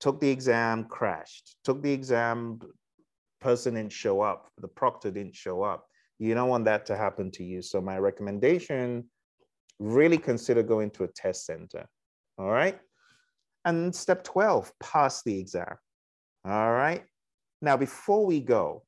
[0.00, 1.56] Took the exam, crashed.
[1.64, 2.60] Took the exam,
[3.40, 4.50] person didn't show up.
[4.60, 5.86] The proctor didn't show up.
[6.18, 7.62] You don't want that to happen to you.
[7.62, 9.04] So my recommendation
[9.78, 11.86] really consider going to a test center.
[12.38, 12.78] All right.
[13.64, 15.76] And step 12, pass the exam.
[16.44, 17.04] All right.
[17.60, 18.84] Now, before we go,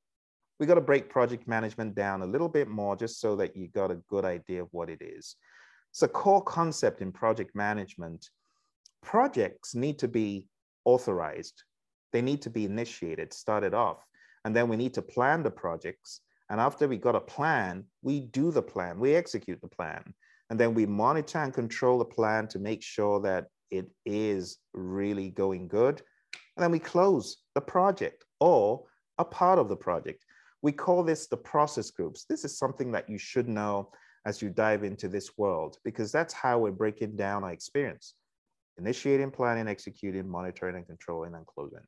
[0.58, 3.68] we got to break project management down a little bit more just so that you
[3.68, 5.36] got a good idea of what it is.
[5.90, 8.28] It's a core concept in project management.
[9.02, 10.48] Projects need to be
[10.84, 11.62] authorized.
[12.12, 14.04] They need to be initiated, started off,
[14.44, 16.20] and then we need to plan the projects.
[16.50, 20.14] And after we got a plan, we do the plan, we execute the plan.
[20.50, 25.30] And then we monitor and control the plan to make sure that it is really
[25.30, 26.02] going good.
[26.56, 28.84] And then we close the project or
[29.18, 30.24] a part of the project.
[30.62, 32.24] We call this the process groups.
[32.28, 33.90] This is something that you should know
[34.26, 38.14] as you dive into this world, because that's how we're breaking down our experience.
[38.78, 41.84] Initiating, planning, executing, monitoring, and controlling, and closing.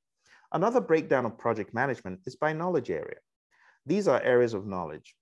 [0.52, 3.18] Another breakdown of project management is by knowledge area.
[3.86, 5.14] These are areas of knowledge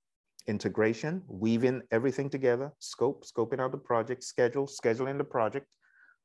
[0.47, 5.75] integration, weaving everything together, scope, scoping out the project, schedule, scheduling the project,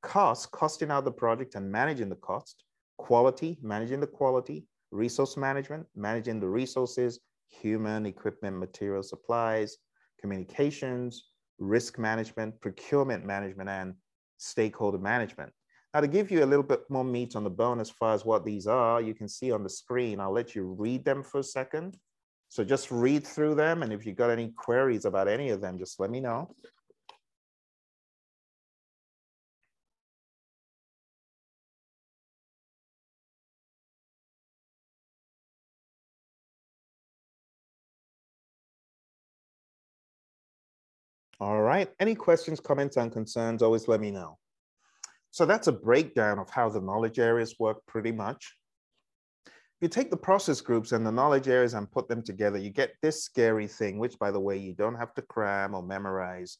[0.01, 2.63] cost, costing out the project and managing the cost,
[2.97, 9.77] quality, managing the quality, resource management, managing the resources, human, equipment, material, supplies,
[10.19, 13.93] communications, risk management, procurement management, and
[14.37, 15.51] stakeholder management.
[15.93, 18.23] Now, to give you a little bit more meat on the bone as far as
[18.23, 20.19] what these are, you can see on the screen.
[20.19, 21.97] I'll let you read them for a second.
[22.49, 23.83] So just read through them.
[23.83, 26.53] And if you've got any queries about any of them, just let me know.
[41.41, 44.37] All right, any questions, comments, and concerns, always let me know.
[45.31, 48.58] So that's a breakdown of how the knowledge areas work pretty much
[49.81, 52.95] you take the process groups and the knowledge areas and put them together, you get
[53.01, 56.57] this scary thing, which by the way, you don't have to cram or memorize.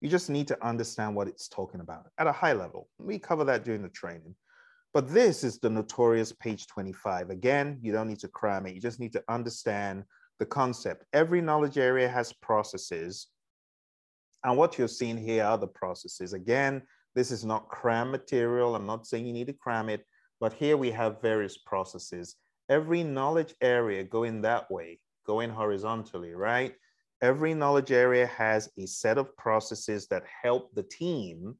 [0.00, 2.88] You just need to understand what it's talking about at a high level.
[2.98, 4.34] We cover that during the training.
[4.92, 7.30] But this is the notorious page 25.
[7.30, 8.74] Again, you don't need to cram it.
[8.74, 10.04] You just need to understand
[10.38, 11.04] the concept.
[11.12, 13.28] Every knowledge area has processes.
[14.44, 16.32] And what you're seeing here are the processes.
[16.32, 16.82] Again,
[17.14, 18.76] this is not cram material.
[18.76, 20.04] I'm not saying you need to cram it,
[20.40, 22.36] but here we have various processes.
[22.68, 26.74] Every knowledge area going that way, going horizontally, right?
[27.22, 31.56] Every knowledge area has a set of processes that help the team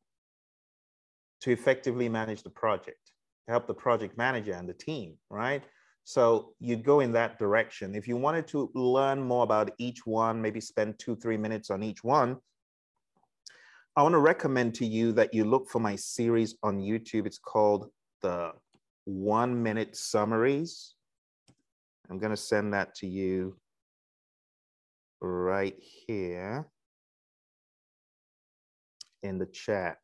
[1.43, 3.13] to effectively manage the project,
[3.49, 5.63] help the project manager and the team, right?
[6.05, 7.95] So you go in that direction.
[7.95, 11.83] If you wanted to learn more about each one, maybe spend two, three minutes on
[11.83, 12.37] each one,
[13.97, 17.27] I want to recommend to you that you look for my series on YouTube.
[17.27, 17.91] It's called
[18.23, 18.53] the
[19.05, 20.95] One Minute Summaries.
[22.11, 23.57] I'm going to send that to you
[25.21, 26.67] right here
[29.23, 29.99] in the chat.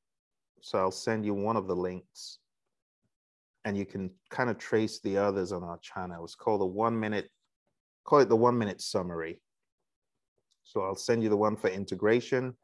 [0.63, 2.39] So I'll send you one of the links
[3.65, 6.25] and you can kind of trace the others on our channel.
[6.25, 7.29] It's called the one minute,
[8.05, 9.41] call it the one minute summary.
[10.65, 12.55] So I'll send you the one for integration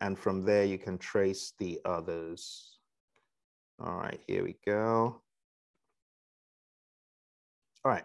[0.00, 2.78] and from there you can trace the others.
[3.82, 5.22] All right, here we go.
[7.86, 8.02] All right,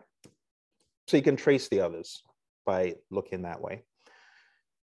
[1.07, 2.21] so you can trace the others
[2.67, 3.81] by looking that way.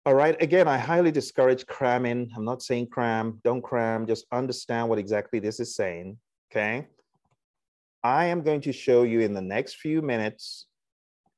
[0.06, 2.30] All right, again, I highly discourage cramming.
[2.34, 6.16] I'm not saying cram, don't cram, just understand what exactly this is saying,
[6.50, 6.86] okay?
[8.02, 10.68] I am going to show you in the next few minutes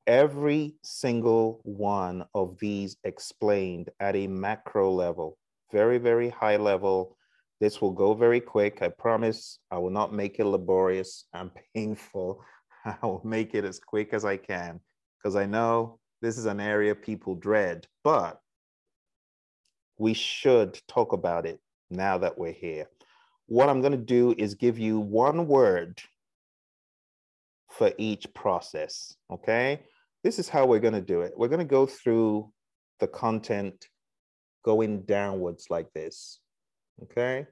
[0.07, 5.37] every single one of these explained at a macro level,
[5.73, 7.17] very, very high level.
[7.59, 8.81] This will go very quick.
[8.81, 12.45] I promise I will not make it laborious and painful.
[12.85, 14.81] I will make it as quick as I can
[15.19, 18.41] because I know this is an area people dread, but
[19.99, 22.87] we should talk about it now that we're here.
[23.47, 26.01] What I'm going to do is give you one word
[27.71, 29.81] for each process, okay?
[30.23, 31.33] This is how we're gonna do it.
[31.37, 32.53] We're gonna go through
[32.99, 33.89] the content
[34.65, 36.41] going downwards like this,
[37.05, 37.47] okay?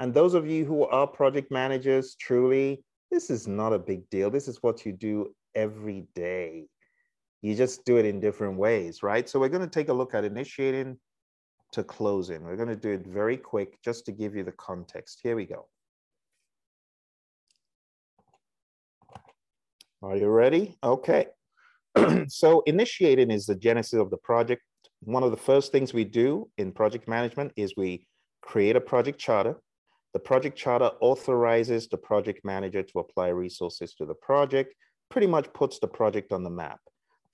[0.00, 2.82] And those of you who are project managers, truly,
[3.14, 4.28] this is not a big deal.
[4.28, 6.66] This is what you do every day.
[7.42, 9.28] You just do it in different ways, right?
[9.28, 10.98] So we're gonna take a look at initiating
[11.72, 12.42] to closing.
[12.42, 15.20] We're gonna do it very quick just to give you the context.
[15.22, 15.68] Here we go.
[20.02, 20.76] Are you ready?
[20.82, 21.26] Okay.
[22.28, 24.62] so initiating is the genesis of the project.
[25.02, 28.08] One of the first things we do in project management is we
[28.42, 29.56] create a project charter.
[30.14, 34.74] The project charter authorizes the project manager to apply resources to the project,
[35.10, 36.78] pretty much puts the project on the map.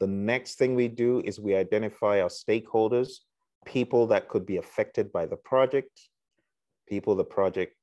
[0.01, 3.19] The next thing we do is we identify our stakeholders,
[3.67, 6.01] people that could be affected by the project,
[6.89, 7.77] people the project,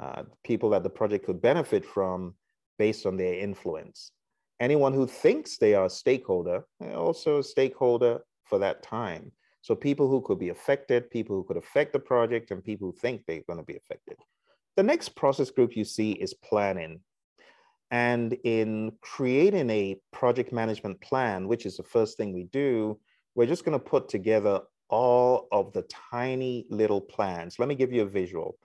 [0.00, 2.34] uh, people that the project could benefit from,
[2.76, 4.10] based on their influence.
[4.58, 9.30] Anyone who thinks they are a stakeholder, also a stakeholder for that time.
[9.64, 12.98] So people who could be affected, people who could affect the project, and people who
[12.98, 14.18] think they're going to be affected.
[14.76, 17.00] The next process group you see is planning.
[17.90, 23.00] And in creating a project management plan, which is the first thing we do,
[23.34, 27.58] we're just going to put together all of the tiny little plans.
[27.58, 28.58] Let me give you a visual.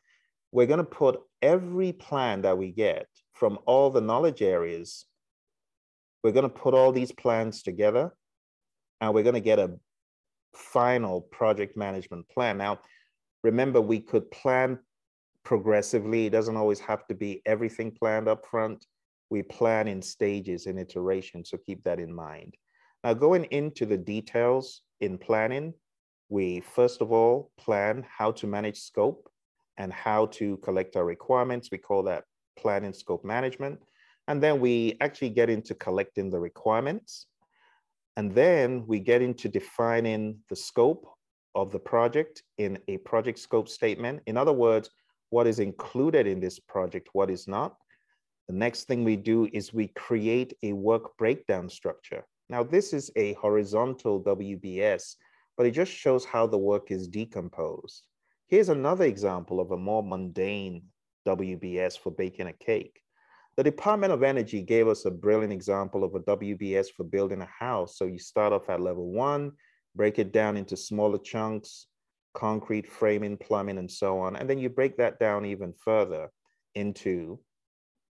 [0.52, 5.06] We're going to put every plan that we get from all the knowledge areas.
[6.26, 8.14] We're going to put all these plans together
[9.00, 9.80] and we're going to get a
[10.54, 12.58] final project management plan.
[12.58, 12.80] Now,
[13.44, 14.80] remember, we could plan
[15.44, 16.28] progressively.
[16.28, 18.86] It doesn't always have to be everything planned up front.
[19.30, 22.56] We plan in stages and iterations, so keep that in mind.
[23.04, 25.74] Now, going into the details in planning,
[26.30, 29.30] we first of all plan how to manage scope
[29.78, 31.70] and how to collect our requirements.
[31.72, 32.26] We call that
[32.58, 33.80] planning scope management.
[34.28, 37.26] And then we actually get into collecting the requirements.
[38.20, 41.08] And then we get into defining the scope
[41.56, 44.20] of the project in a project scope statement.
[44.26, 44.90] In other words,
[45.30, 47.78] what is included in this project, what is not.
[48.50, 52.26] The next thing we do is we create a work breakdown structure.
[52.50, 55.16] Now, this is a horizontal WBS,
[55.56, 58.06] but it just shows how the work is decomposed.
[58.48, 60.84] Here's another example of a more mundane
[61.26, 63.00] WBS for baking a cake.
[63.60, 67.50] The Department of Energy gave us a brilliant example of a WBS for building a
[67.60, 67.98] house.
[67.98, 69.52] So you start off at level one,
[69.98, 71.88] break it down into smaller chunks,
[72.34, 74.38] concrete, framing, plumbing, and so on.
[74.38, 76.30] And then you break that down even further
[76.74, 77.38] into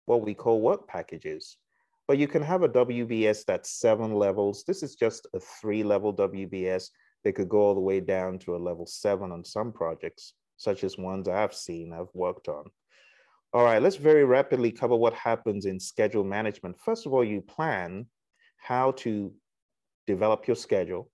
[0.07, 1.57] what we call work packages.
[2.07, 4.62] But you can have a WBS that's seven levels.
[4.64, 6.90] This is just a three level WBS.
[7.24, 10.84] They could go all the way down to a level seven on some projects, such
[10.84, 12.66] as ones I've seen, I've worked on.
[13.55, 16.74] All right, let's very rapidly cover what happens in schedule management.
[16.80, 18.07] First of all, you plan
[18.57, 19.30] how to
[20.07, 21.11] develop your schedule,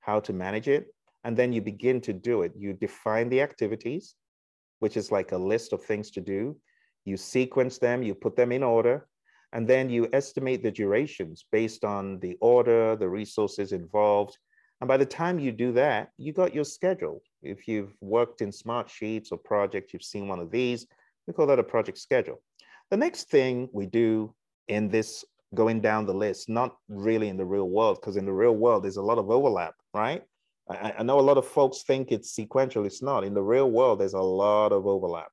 [0.00, 0.88] how to manage it,
[1.24, 2.52] and then you begin to do it.
[2.54, 4.16] You define the activities,
[4.80, 6.58] which is like a list of things to do.
[7.06, 9.08] You sequence them, you put them in order,
[9.54, 14.36] and then you estimate the durations based on the order, the resources involved.
[14.82, 17.22] And by the time you do that, you got your schedule.
[17.42, 20.86] If you've worked in smart sheets or projects, you've seen one of these,
[21.28, 22.42] we call that a project schedule.
[22.90, 24.34] The next thing we do
[24.66, 25.24] in this
[25.54, 28.82] going down the list, not really in the real world, because in the real world,
[28.82, 30.22] there's a lot of overlap, right?
[30.70, 32.84] I, I, know a lot of folks think it's sequential.
[32.86, 33.24] It's not.
[33.24, 35.28] In the real world, there's a lot of overlap.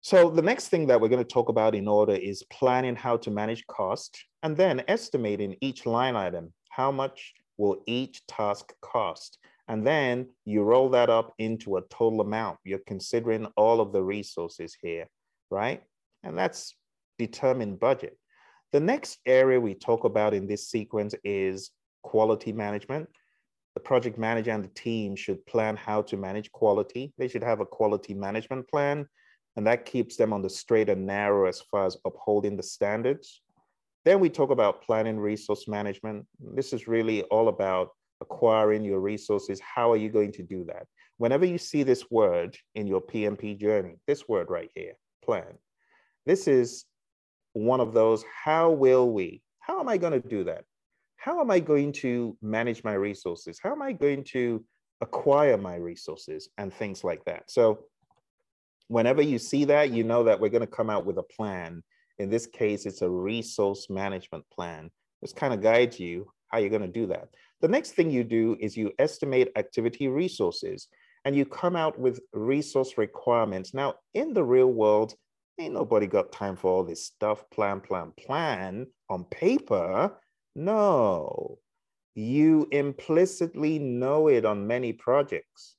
[0.00, 3.16] So the next thing that we're going to talk about in order is planning how
[3.18, 6.52] to manage cost and then estimating each line item.
[6.70, 9.38] How much will each task cost?
[9.68, 12.58] And then you roll that up into a total amount.
[12.64, 15.06] You're considering all of the resources here,
[15.50, 15.82] right?
[16.22, 16.74] And that's
[17.18, 18.16] determined budget.
[18.72, 21.70] The next area we talk about in this sequence is
[22.02, 23.08] quality management.
[23.74, 27.12] The project manager and the team should plan how to manage quality.
[27.18, 29.06] They should have a quality management plan
[29.58, 33.42] and that keeps them on the straight and narrow as far as upholding the standards.
[34.04, 36.26] Then we talk about planning resource management.
[36.38, 37.88] This is really all about
[38.20, 39.60] acquiring your resources.
[39.60, 40.86] How are you going to do that?
[41.18, 44.92] Whenever you see this word in your PMP journey, this word right here,
[45.24, 45.58] plan,
[46.26, 46.84] this is
[47.52, 49.42] one of those, how will we?
[49.60, 50.64] How am I going to do that?
[51.16, 53.58] How am I going to manage my resources?
[53.62, 54.64] How am I going to
[55.00, 57.50] acquire my resources and things like that?
[57.50, 57.84] So
[58.86, 61.82] whenever you see that, you know that we're going to come out with a plan.
[62.18, 64.90] In this case, it's a resource management plan.
[65.20, 67.28] This kind of guides you how you're going to do that.
[67.60, 70.88] The next thing you do is you estimate activity resources
[71.24, 73.74] and you come out with resource requirements.
[73.74, 75.14] Now, in the real world,
[75.58, 80.16] ain't nobody got time for all this stuff, plan, plan, plan on paper.
[80.54, 81.58] No,
[82.14, 85.76] you implicitly know it on many projects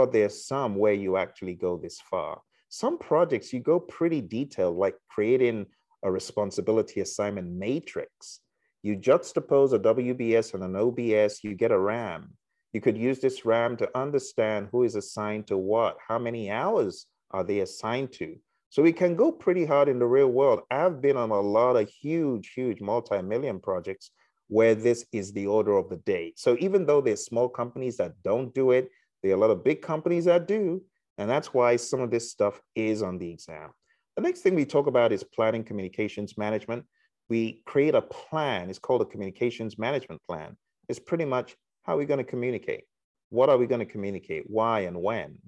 [0.00, 2.40] but there's some where you actually go this far.
[2.70, 5.66] Some projects you go pretty detailed, like creating
[6.02, 8.40] a responsibility assignment matrix.
[8.82, 12.32] You juxtapose a WBS and an OBS, you get a RAM.
[12.72, 17.06] You could use this RAM to understand who is assigned to what, how many hours
[17.30, 18.36] are they assigned to.
[18.70, 20.60] So we can go pretty hard in the real world.
[20.70, 24.12] I've been on a lot of huge, huge multi-million projects
[24.46, 26.32] where this is the order of the day.
[26.36, 28.88] So even though there's small companies that don't do it,
[29.22, 30.82] there are a lot of big companies that do,
[31.18, 33.70] and that's why some of this stuff is on the exam.
[34.16, 36.84] The next thing we talk about is planning communications management.
[37.30, 38.68] We create a plan.
[38.68, 40.56] It's called a communications management plan.
[40.88, 42.84] It's pretty much how are we going to communicate?
[43.30, 44.44] What are we going to communicate?
[44.46, 45.38] Why and when?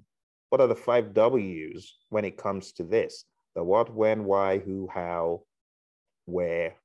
[0.49, 3.25] What are the five W's when it comes to this?
[3.55, 5.41] The what, when, why, who, how,
[6.25, 6.75] where,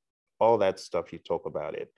[0.41, 1.93] all that stuff you talk about it.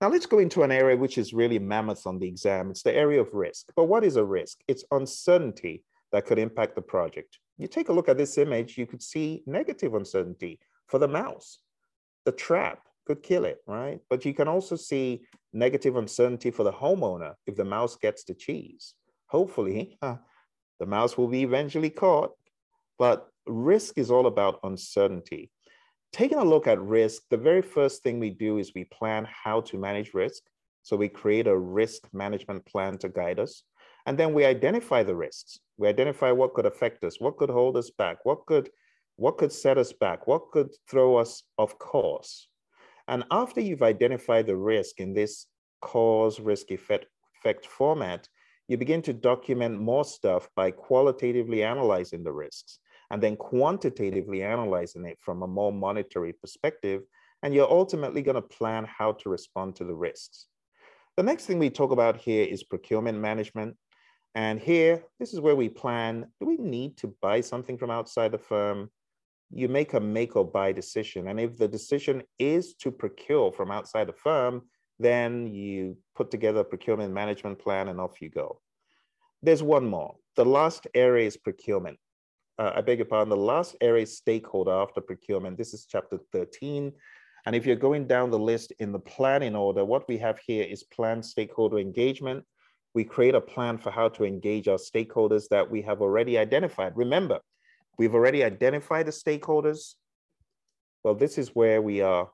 [0.00, 2.70] Now let's go into an area which is really mammoth on the exam.
[2.70, 3.70] It's the area of risk.
[3.76, 4.58] But what is a risk?
[4.66, 7.38] It's uncertainty that could impact the project.
[7.58, 11.58] You take a look at this image, you could see negative uncertainty for the mouse.
[12.30, 14.00] The trap could kill it, right?
[14.08, 15.22] But you can also see
[15.52, 18.94] negative uncertainty for the homeowner if the mouse gets the cheese.
[19.26, 19.98] Hopefully,
[20.80, 22.32] the mouse will be eventually caught.
[22.98, 25.50] But risk is all about uncertainty
[26.12, 29.60] taking a look at risk, the very first thing we do is we plan how
[29.62, 30.42] to manage risk.
[30.82, 33.62] So we create a risk management plan to guide us.
[34.06, 35.60] And then we identify the risks.
[35.76, 38.70] We identify what could affect us, what could hold us back, what could,
[39.20, 42.48] what could set us back, what could throw us off course.
[43.06, 45.44] And after you've identified the risk in this
[45.82, 47.04] cause risk effect,
[47.36, 48.26] effect format,
[48.66, 52.78] you begin to document more stuff by qualitatively analyzing the risks
[53.10, 57.02] and then quantitatively analyzing it from a more monetary perspective.
[57.42, 60.46] And you're ultimately going to plan how to respond to the risks.
[61.18, 63.76] The next thing we talk about here is procurement management.
[64.34, 68.32] And here, this is where we plan, do we need to buy something from outside
[68.32, 68.88] the firm?
[69.52, 71.28] You make a make or buy decision.
[71.28, 74.62] And if the decision is to procure from outside the firm,
[74.98, 78.60] then you put together a procurement management plan and off you go.
[79.42, 80.16] There's one more.
[80.36, 81.98] The last area is procurement
[82.60, 85.56] uh, I beg your pardon, the last area is stakeholder after procurement.
[85.56, 86.92] This is chapter 13.
[87.46, 90.64] And if you're going down the list in the planning order, what we have here
[90.64, 92.44] is plan stakeholder engagement.
[92.92, 96.92] We create a plan for how to engage our stakeholders that we have already identified.
[96.96, 97.40] Remember,
[97.98, 99.94] we've already identified the stakeholders.
[101.04, 102.28] Well, this is where we are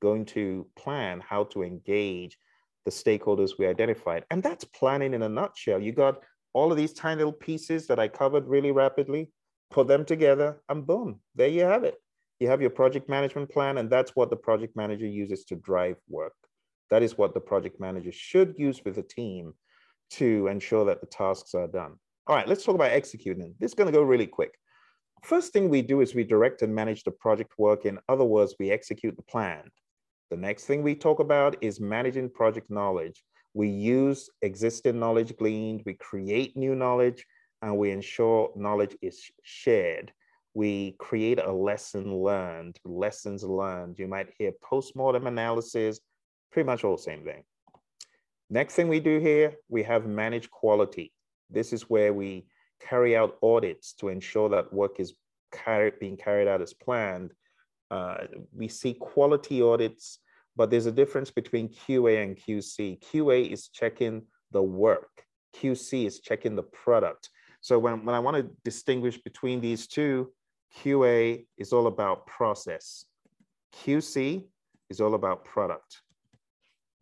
[0.00, 2.38] going to plan how to engage
[2.84, 4.24] the stakeholders we identified.
[4.30, 5.80] And that's planning in a nutshell.
[5.80, 9.30] You got all of these tiny little pieces that I covered really rapidly
[9.70, 11.96] put them together, and boom, there you have it.
[12.38, 15.96] You have your project management plan, and that's what the project manager uses to drive
[16.08, 16.34] work.
[16.90, 19.54] That is what the project manager should use with the team
[20.10, 21.94] to ensure that the tasks are done.
[22.26, 23.54] All right, let's talk about executing.
[23.58, 24.54] This is going to go really quick.
[25.24, 27.86] First thing we do is we direct and manage the project work.
[27.86, 29.70] In other words, we execute the plan.
[30.30, 33.24] The next thing we talk about is managing project knowledge.
[33.54, 37.24] We use existing knowledge gleaned, we create new knowledge,
[37.62, 40.12] and we ensure knowledge is shared.
[40.52, 43.98] We create a lesson learned, lessons learned.
[43.98, 46.00] You might hear postmortem analysis,
[46.52, 47.44] pretty much all the same thing.
[48.50, 51.14] Next thing we do here, we have managed quality.
[51.48, 52.44] This is where we
[52.80, 55.14] carry out audits to ensure that work is
[55.52, 57.32] carried, being carried out as planned.
[57.90, 60.18] Uh, we see quality audits,
[60.56, 63.00] but there's a difference between QA and QC.
[63.00, 65.24] QA is checking the work.
[65.56, 67.30] QC is checking the product.
[67.60, 70.32] So when, when I want to distinguish between these two,
[70.78, 73.04] QA is all about process.
[73.74, 74.44] QC
[74.90, 76.02] is all about product.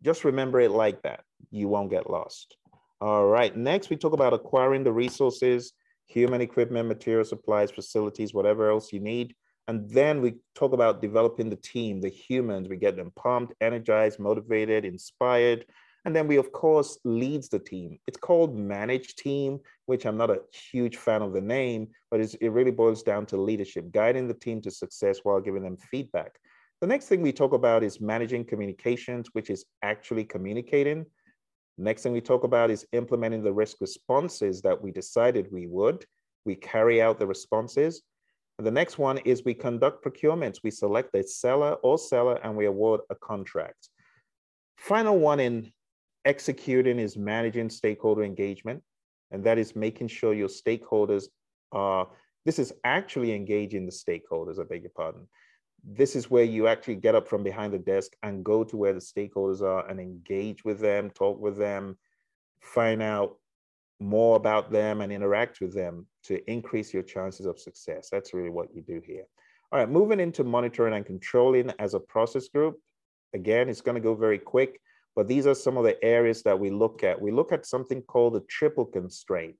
[0.03, 1.23] Just remember it like that.
[1.51, 2.57] You won't get lost.
[3.03, 5.73] All right, next we talk about acquiring the resources,
[6.07, 9.35] human equipment, material supplies, facilities, whatever else you need.
[9.67, 12.69] And then we talk about developing the team, the humans.
[12.69, 15.65] We get them pumped, energized, motivated, inspired,
[16.05, 17.99] and then we, of course, leads the team.
[18.07, 20.39] It's called manage team, which I'm not a
[20.71, 24.61] huge fan of the name, but it really boils down to leadership, guiding the team
[24.61, 26.39] to success while giving them feedback.
[26.79, 31.05] The next thing we talk about is managing communications, which is actually communicating.
[31.77, 36.05] Next thing we talk about is implementing the risk responses that we decided we would.
[36.45, 38.03] We carry out the responses.
[38.57, 40.59] And the next one is we conduct procurements.
[40.63, 43.89] We select a seller or seller and we award a contract.
[44.77, 45.71] Final one in
[46.25, 48.81] Executing is managing stakeholder engagement,
[49.31, 51.25] and that is making sure your stakeholders
[51.73, 52.07] are,
[52.45, 55.27] this is actually engaging the stakeholders, I beg your pardon.
[55.83, 58.93] This is where you actually get up from behind the desk and go to where
[58.93, 61.97] the stakeholders are and engage with them, talk with them,
[62.61, 63.37] find out
[63.99, 68.09] more about them and interact with them to increase your chances of success.
[68.11, 69.25] That's really what you do here.
[69.71, 72.79] All right, moving into monitoring and controlling as a process group.
[73.33, 74.79] Again, it's going to go very quick.
[75.15, 77.21] But these are some of the areas that we look at.
[77.21, 79.57] We look at something called the triple constraint.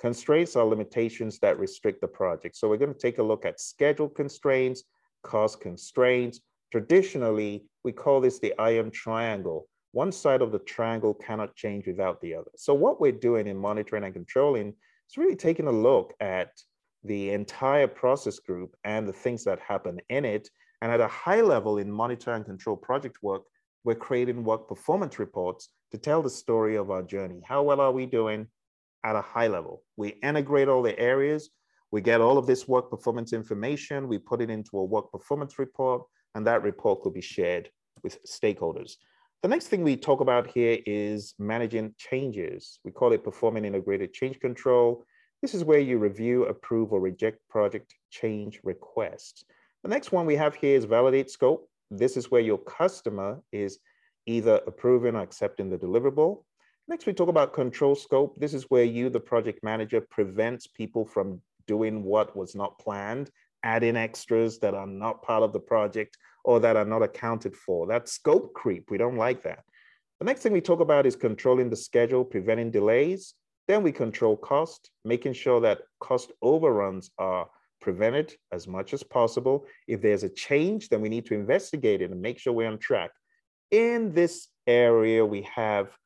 [0.00, 2.56] Constraints are limitations that restrict the project.
[2.56, 4.82] So we're going to take a look at schedule constraints,
[5.22, 6.40] cost constraints.
[6.72, 9.68] Traditionally, we call this the iron triangle.
[9.92, 12.50] One side of the triangle cannot change without the other.
[12.56, 16.50] So what we're doing in monitoring and controlling is really taking a look at
[17.04, 20.50] the entire process group and the things that happen in it.
[20.82, 23.42] And at a high level in monitor and control project work,
[23.84, 27.40] we're creating work performance reports to tell the story of our journey.
[27.46, 28.48] How well are we doing
[29.04, 29.82] at a high level?
[29.96, 31.50] We integrate all the areas,
[31.92, 35.58] we get all of this work performance information, we put it into a work performance
[35.58, 36.02] report,
[36.34, 37.70] and that report could be shared
[38.02, 38.96] with stakeholders.
[39.42, 42.80] The next thing we talk about here is managing changes.
[42.84, 45.04] We call it performing integrated change control.
[45.42, 49.44] This is where you review, approve, or reject project change requests.
[49.82, 51.68] The next one we have here is validate scope.
[51.90, 53.78] This is where your customer is
[54.26, 56.42] either approving or accepting the deliverable.
[56.88, 58.34] Next, we talk about control scope.
[58.38, 63.30] This is where you, the project manager, prevents people from doing what was not planned,
[63.62, 67.86] adding extras that are not part of the project or that are not accounted for.
[67.86, 68.90] That's scope creep.
[68.90, 69.64] We don't like that.
[70.20, 73.34] The next thing we talk about is controlling the schedule, preventing delays.
[73.68, 77.48] Then we control cost, making sure that cost overruns are
[77.80, 79.66] prevented as much as possible.
[79.86, 82.78] If there's a change, then we need to investigate it and make sure we're on
[82.78, 83.10] track.
[83.70, 85.96] In this area, we have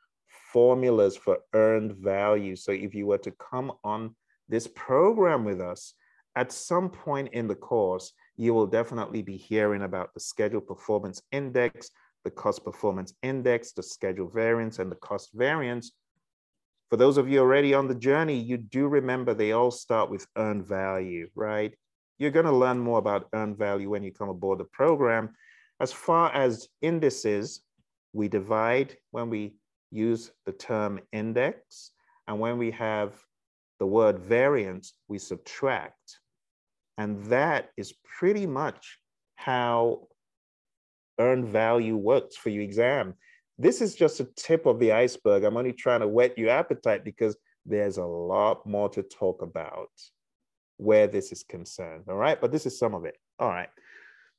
[0.52, 2.56] formulas for earned value.
[2.56, 4.14] So if you were to come on
[4.50, 5.94] this program with us,
[6.36, 11.22] at some point in the course, you will definitely be hearing about the schedule performance
[11.32, 11.90] index,
[12.24, 15.92] the cost performance index, the schedule variance, and the cost variance.
[16.90, 20.26] For those of you already on the journey, you do remember they all start with
[20.36, 21.72] earned value, right?
[22.18, 25.30] You're going to learn more about earned value when you come aboard the program.
[25.80, 27.62] As far as indices,
[28.12, 29.54] we divide when we
[29.90, 31.92] use the term index,
[32.26, 33.14] and when we have
[33.80, 36.20] the word variance, we subtract.
[36.96, 38.98] And that is pretty much
[39.34, 40.06] how
[41.18, 43.14] earned value works for your exam
[43.60, 45.44] this is just a tip of the iceberg.
[45.44, 49.90] I'm only trying to whet your appetite because there's a lot more to talk about
[50.78, 52.04] where this is concerned.
[52.08, 52.40] All right.
[52.40, 53.18] But this is some of it.
[53.38, 53.68] All right.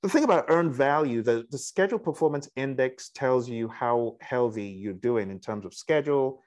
[0.02, 4.94] The thing about earned value, the, the schedule performance index tells you how healthy you're
[4.94, 6.42] doing in terms of schedule,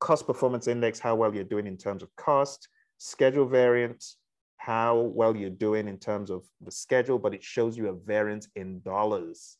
[0.00, 4.16] cost performance index, how well you're doing in terms of cost, schedule variance,
[4.56, 8.48] how well you're doing in terms of the schedule, but it shows you a variance
[8.56, 9.58] in dollars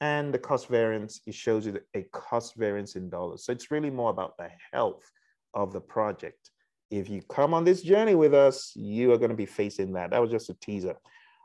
[0.00, 3.44] and the cost variance, it shows you a cost variance in dollars.
[3.44, 5.10] So it's really more about the health
[5.54, 6.50] of the project.
[6.90, 10.10] If you come on this journey with us, you are going to be facing that.
[10.10, 10.96] That was just a teaser.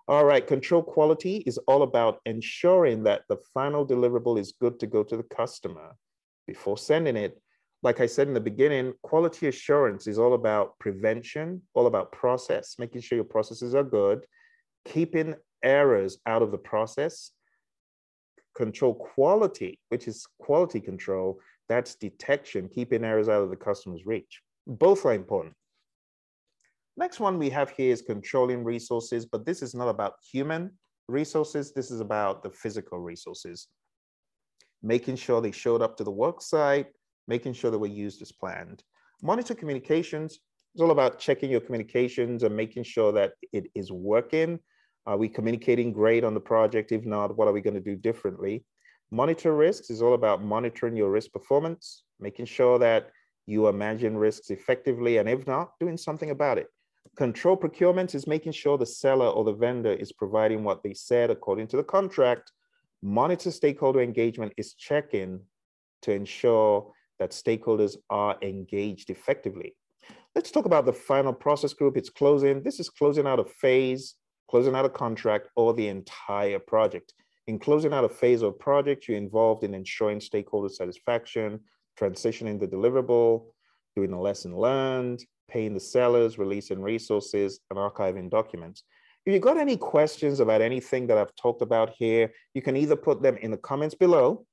[0.08, 4.88] All right, control quality is all about ensuring that the final deliverable is good to
[4.88, 5.96] go to the customer
[6.48, 7.40] before sending it.
[7.82, 12.76] Like I said in the beginning, quality assurance is all about prevention, all about process,
[12.78, 14.26] making sure your processes are good,
[14.86, 17.32] keeping errors out of the process,
[18.56, 24.42] control quality, which is quality control, that's detection, keeping errors out of the customer's reach.
[24.68, 25.54] Both are important.
[26.98, 30.72] Next one we have here is controlling resources, but this is not about human
[31.08, 31.72] resources.
[31.74, 33.68] This is about the physical resources.
[34.84, 36.88] Making sure they showed up to the work site,
[37.30, 38.84] making sure they were used as planned.
[39.22, 40.40] Monitor communications
[40.76, 44.60] is all about checking your communications and making sure that it is working.
[45.06, 46.92] Are we communicating great on the project?
[46.92, 48.66] If not, what are we going to do differently?
[49.12, 53.12] Monitor risks is all about monitoring your risk performance, making sure that
[53.46, 56.68] you are managing risks effectively, and if not, doing something about it.
[57.16, 61.30] Control procurement is making sure the seller or the vendor is providing what they said
[61.30, 62.52] according to the contract.
[63.02, 65.40] Monitor stakeholder engagement is checking
[66.04, 69.76] to ensure that stakeholders are engaged effectively.
[70.36, 71.98] Let's talk about the final process group.
[71.98, 72.64] It's closing.
[72.64, 74.16] This is closing out a phase,
[74.50, 77.14] closing out a contract, or the entire project.
[77.48, 81.60] In closing out a phase of project, you're involved in ensuring stakeholder satisfaction,
[82.00, 83.48] transitioning the deliverable,
[83.96, 88.84] doing a lesson learned, paying the sellers, releasing resources, and archiving documents.
[89.26, 92.96] If you've got any questions about anything that I've talked about here, you can either
[92.96, 94.46] put them in the comments below,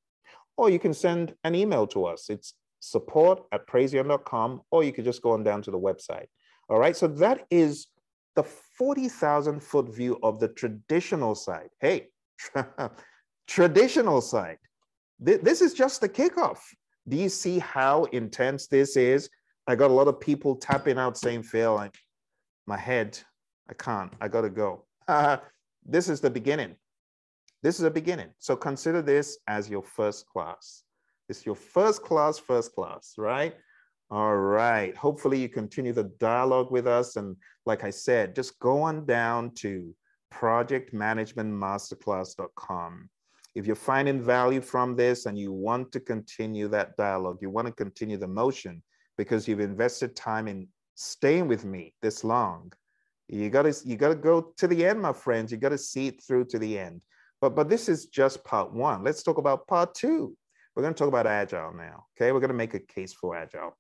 [0.57, 2.31] or you can send an email to us.
[2.31, 6.27] It's support at praizion.com, or you could just go on down to the website.
[6.69, 7.89] All right, so that is
[8.35, 11.69] the 40,000 foot view of the traditional side.
[11.81, 12.09] Hey,
[13.47, 14.59] traditional side.
[15.19, 16.59] This is just the kickoff.
[17.09, 19.31] Do you see how intense this is?
[19.67, 21.91] I got a lot of people tapping out saying, Phil, I,
[22.67, 23.19] my head,
[23.69, 24.85] I can't, I gotta go.
[25.09, 25.39] Uh,
[25.87, 26.77] this is the beginning.
[27.67, 28.29] This is a beginning.
[28.39, 30.85] So consider this as your first class.
[31.29, 33.57] It's your first class, first class, right?
[34.09, 34.97] All right.
[34.97, 37.17] Hopefully you continue the dialogue with us.
[37.17, 39.93] And like I said, just go on down to
[40.33, 43.11] projectmanagementmasterclass.com.
[43.57, 47.67] If you're finding value from this and you want to continue that dialogue, you want
[47.67, 48.81] to continue the motion
[49.19, 52.73] because you've invested time in staying with me this long,
[53.27, 55.51] you gotta you gotta go to the end, my friends.
[55.51, 57.03] You gotta see it through to the end.
[57.47, 59.05] But but this is just part one.
[59.05, 60.37] Let's talk about part two.
[60.75, 62.07] We're gonna talk about agile now.
[62.17, 63.77] Okay, we're gonna make a case for agile.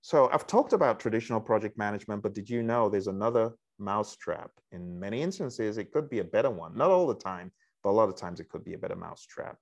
[0.00, 4.50] So I've talked about traditional project management, but did you know there's another mousetrap.
[4.70, 6.74] In many instances, it could be a better one.
[6.74, 7.52] Not all the time,
[7.84, 9.58] but a lot of times it could be a better mousetrap.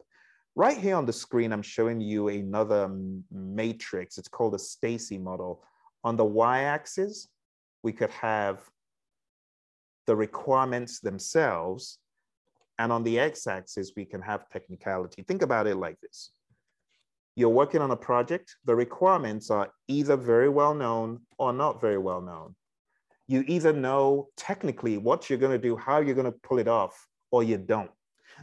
[0.55, 2.89] Right here on the screen, I'm showing you another
[3.33, 4.17] matrix.
[4.17, 5.65] It's called a Stacey model.
[6.05, 7.29] On the y-axis,
[7.83, 8.61] we could have
[10.07, 11.99] the requirements themselves.
[12.81, 15.23] And on the x-axis, we can have technicality.
[15.23, 16.31] Think about it like this.
[17.37, 18.57] You're working on a project.
[18.65, 22.57] The requirements are either very well known or not very well known
[23.31, 26.67] you either know technically what you're going to do, how you're going to pull it
[26.67, 27.93] off, or you don't.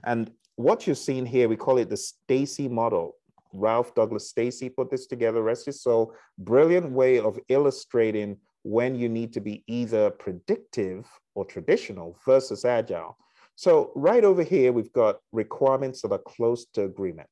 [0.05, 3.17] And what you're seeing here, we call it the Stacey model.
[3.51, 6.13] Ralph Douglas Stacey put this together, rest his soul.
[6.37, 13.17] Brilliant way of illustrating when you need to be either predictive or traditional versus agile.
[13.57, 17.27] So right over here, we've got requirements that are close to agreement.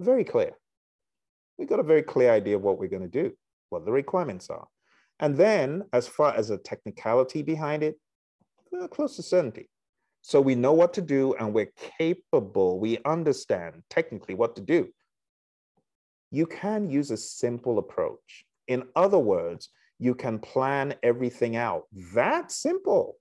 [0.00, 0.52] Very clear.
[1.58, 3.34] We've got a very clear idea of what we're going to do,
[3.68, 4.66] what the requirements are.
[5.20, 7.96] And then as far as the technicality behind it,
[8.90, 9.68] close to certainty.
[10.22, 14.88] So we know what to do and we're capable, we understand technically what to do.
[16.30, 18.46] You can use a simple approach.
[18.66, 19.68] In other words,
[19.98, 21.84] you can plan everything out.
[22.14, 23.16] That simple.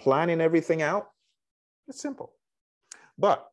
[0.00, 1.10] Planning everything out,
[1.86, 2.32] it's simple.
[3.18, 3.46] But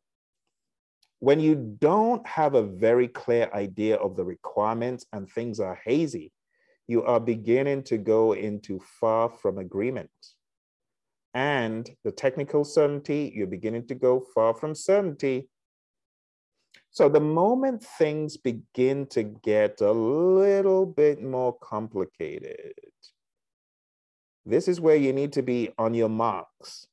[1.20, 6.32] when you don't have a very clear idea of the requirements and things are hazy,
[6.86, 10.10] you are beginning to go into far from agreement.
[11.34, 15.50] And the technical certainty, you're beginning to go far from certainty.
[16.90, 22.72] So the moment things begin to get a little bit more complicated,
[24.48, 26.86] this is where you need to be on your marks,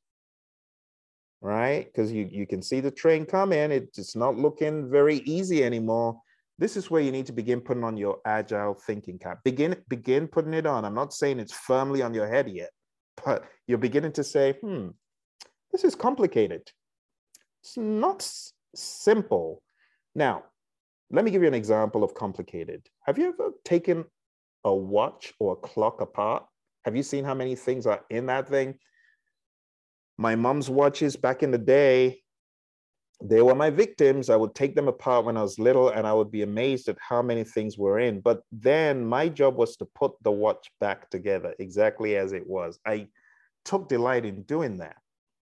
[1.41, 1.86] right?
[1.86, 3.72] Because you, you can see the train coming.
[3.72, 6.20] It's not looking very easy anymore
[6.58, 9.43] this is where you need to begin putting on your agile thinking cap.
[9.43, 10.86] Begin, begin putting it on.
[10.86, 12.70] I'm not saying it's firmly on your head yet,
[13.26, 14.89] but you're beginning to say, hmm,
[15.72, 16.62] this is complicated.
[17.62, 18.26] It's not
[18.74, 19.62] simple.
[20.14, 20.43] Now,
[21.12, 22.88] let me give you an example of complicated.
[23.06, 24.06] Have you ever taken
[24.66, 26.43] a watch or a clock apart.
[26.86, 28.76] Have you seen how many things are in that thing?
[30.20, 32.22] My mom's watches back in the day,
[33.24, 34.30] they were my victims.
[34.30, 36.98] I would take them apart when I was little and I would be amazed at
[37.00, 38.20] how many things were in.
[38.20, 42.78] But then my job was to put the watch back together exactly as it was.
[42.86, 43.08] I
[43.64, 44.98] took delight in doing that.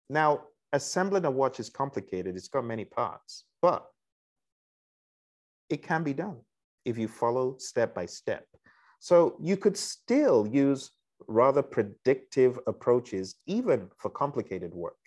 [0.10, 3.86] Now, assembling a watch is complicated, it's got many parts, but
[5.70, 6.38] it can be done
[6.86, 8.46] if you follow step by step.
[9.00, 10.92] So you could still use
[11.28, 14.98] rather predictive approaches, even for complicated work.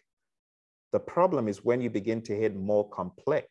[0.92, 3.48] The problem is when you begin to hit more complex,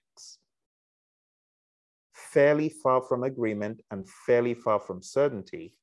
[2.14, 5.74] fairly far from agreement and fairly far from certainty,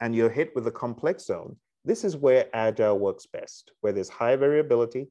[0.00, 4.08] and you're hit with the complex zone, this is where agile works best, where there's
[4.08, 5.08] high variability,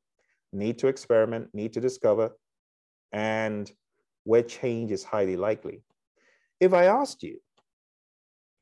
[0.54, 2.32] need to experiment, need to discover,
[3.12, 3.72] and
[4.24, 5.84] where change is highly likely.
[6.60, 7.40] If I asked you,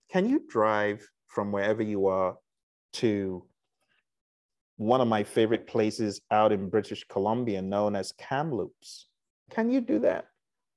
[0.10, 2.38] can you drive from wherever you are
[3.02, 3.44] to
[4.78, 9.08] one of my favorite places out in British Columbia known as Kamloops?
[9.52, 10.26] Can you do that?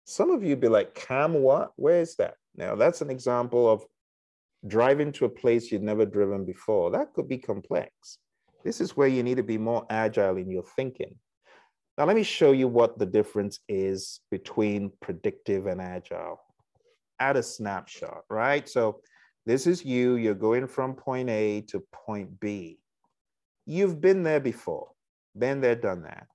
[0.05, 1.73] Some of you be like, Cam what?
[1.77, 2.35] Where is that?
[2.57, 3.85] Now, that's an example of
[4.67, 6.91] driving to a place you've never driven before.
[6.91, 8.19] That could be complex.
[8.65, 11.15] This is where you need to be more agile in your thinking.
[11.97, 16.41] Now, let me show you what the difference is between predictive and agile
[17.19, 18.69] at a snapshot, right?
[18.69, 19.01] So
[19.51, 22.79] this is you, you're going from point A to point B.
[23.67, 24.91] You've been there before,
[25.37, 26.29] been there, done that.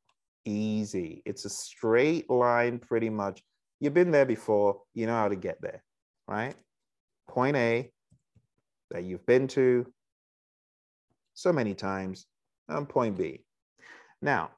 [0.43, 1.21] Easy.
[1.25, 3.41] It's a straight line pretty much.
[3.79, 5.81] You've been there before, you know how to get there,
[6.27, 6.55] right?
[7.29, 7.89] Point A,
[8.91, 9.85] that you've been to
[11.35, 12.25] so many times
[12.67, 13.45] and point B.
[14.21, 14.51] Now,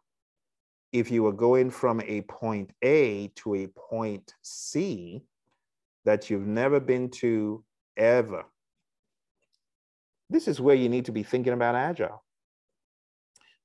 [0.92, 5.22] if you were going from a point A to a point C
[6.06, 7.64] that you've never been to
[7.98, 8.46] ever,
[10.30, 12.24] this is where you need to be thinking about agile.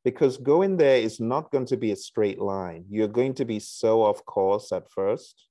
[0.04, 2.84] Because going there is not going to be a straight line.
[2.88, 5.46] You're going to be so off course at first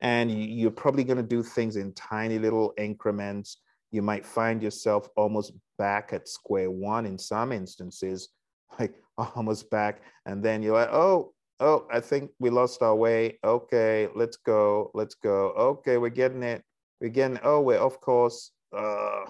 [0.00, 3.58] and you're probably going to do things in tiny little increments.
[3.90, 8.28] You might find yourself almost back at square one in some instances,
[8.78, 10.02] like almost back.
[10.26, 13.38] And then you're like, oh, oh, I think we lost our way.
[13.42, 15.50] Okay, let's go, let's go.
[15.50, 16.62] Okay, we're getting it.
[17.00, 18.50] Getting, oh, we're of course.
[18.76, 19.24] Uh,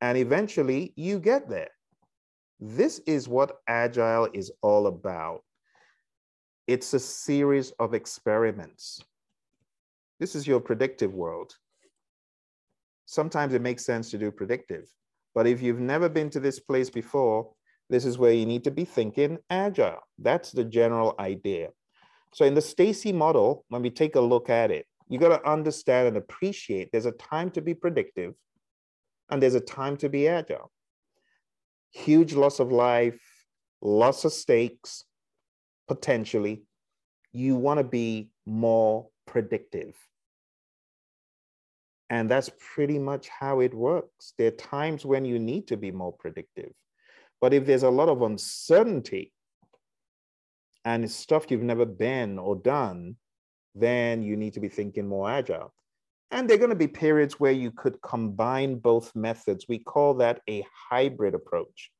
[0.00, 1.70] and eventually you get there.
[2.60, 5.42] This is what Agile is all about.
[6.66, 9.00] It's a series of experiments.
[10.20, 11.54] This is your predictive world.
[13.06, 14.92] Sometimes it makes sense to do predictive,
[15.34, 17.50] but if you've never been to this place before,
[17.88, 20.00] this is where you need to be thinking agile.
[20.18, 21.70] That's the general idea.
[22.34, 25.48] So in the Stacey model, when we take a look at it, you got to
[25.48, 28.34] understand and appreciate there's a time to be predictive
[29.30, 30.70] and there's a time to be agile.
[31.92, 33.20] Huge loss of life,
[33.80, 35.04] loss of stakes,
[35.86, 36.62] potentially.
[37.32, 39.94] You want to be more predictive.
[42.10, 44.32] And that's pretty much how it works.
[44.38, 46.72] There are times when you need to be more predictive.
[47.40, 49.32] But if there's a lot of uncertainty
[50.84, 53.16] and it's stuff you've never been or done,
[53.80, 55.72] then you need to be thinking more agile.
[56.30, 59.66] And there are going to be periods where you could combine both methods.
[59.68, 61.90] We call that a hybrid approach.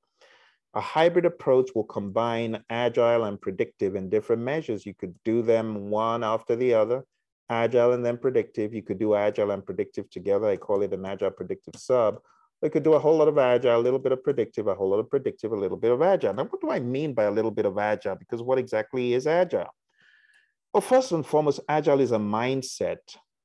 [0.74, 4.84] A hybrid approach will combine agile and predictive in different measures.
[4.84, 7.04] You could do them one after the other
[7.48, 8.74] agile and then predictive.
[8.74, 10.46] You could do agile and predictive together.
[10.46, 12.20] I call it an agile predictive sub.
[12.60, 14.90] We could do a whole lot of agile, a little bit of predictive, a whole
[14.90, 16.34] lot of predictive, a little bit of agile.
[16.34, 18.16] Now, what do I mean by a little bit of agile?
[18.16, 19.72] Because what exactly is agile?
[20.74, 22.98] Well, first and foremost, agile is a mindset.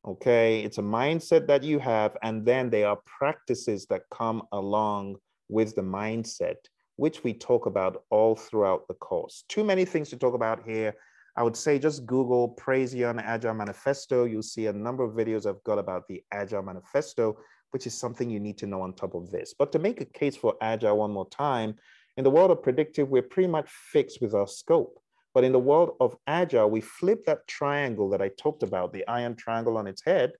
[0.05, 5.15] Okay, it's a mindset that you have, and then there are practices that come along
[5.47, 6.57] with the mindset,
[6.97, 9.45] which we talk about all throughout the course.
[9.47, 10.95] Too many things to talk about here.
[11.38, 14.26] I would say just Google Praizion Agile Manifesto.
[14.26, 17.38] You'll see a number of videos I've got about the Agile Manifesto,
[17.71, 19.55] which is something you need to know on top of this.
[19.57, 21.76] But to make a case for Agile one more time,
[22.17, 24.99] in the world of predictive, we're pretty much fixed with our scope.
[25.34, 29.08] But in the world of Agile, we flip that triangle that I talked about, the
[29.08, 30.34] iron triangle on its head.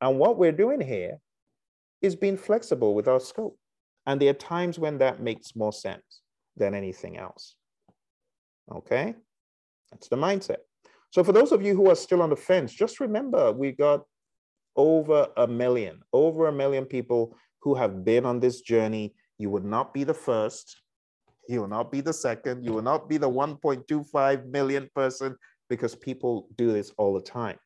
[0.00, 1.18] And what we're doing here
[2.00, 3.58] is being flexible with our scope.
[4.06, 6.20] And there are times when that makes more sense
[6.56, 7.56] than anything else.
[8.70, 9.14] Okay?
[9.90, 10.58] That's the mindset.
[11.10, 14.02] So for those of you who are still on the fence, just remember we've got
[14.76, 19.14] over a million, over a million people who have been on this journey.
[19.38, 20.82] You would not be the first.
[21.48, 22.64] You will not be the second.
[22.64, 25.36] You will not be the 1.25 million person
[25.68, 27.58] because people do this all the time.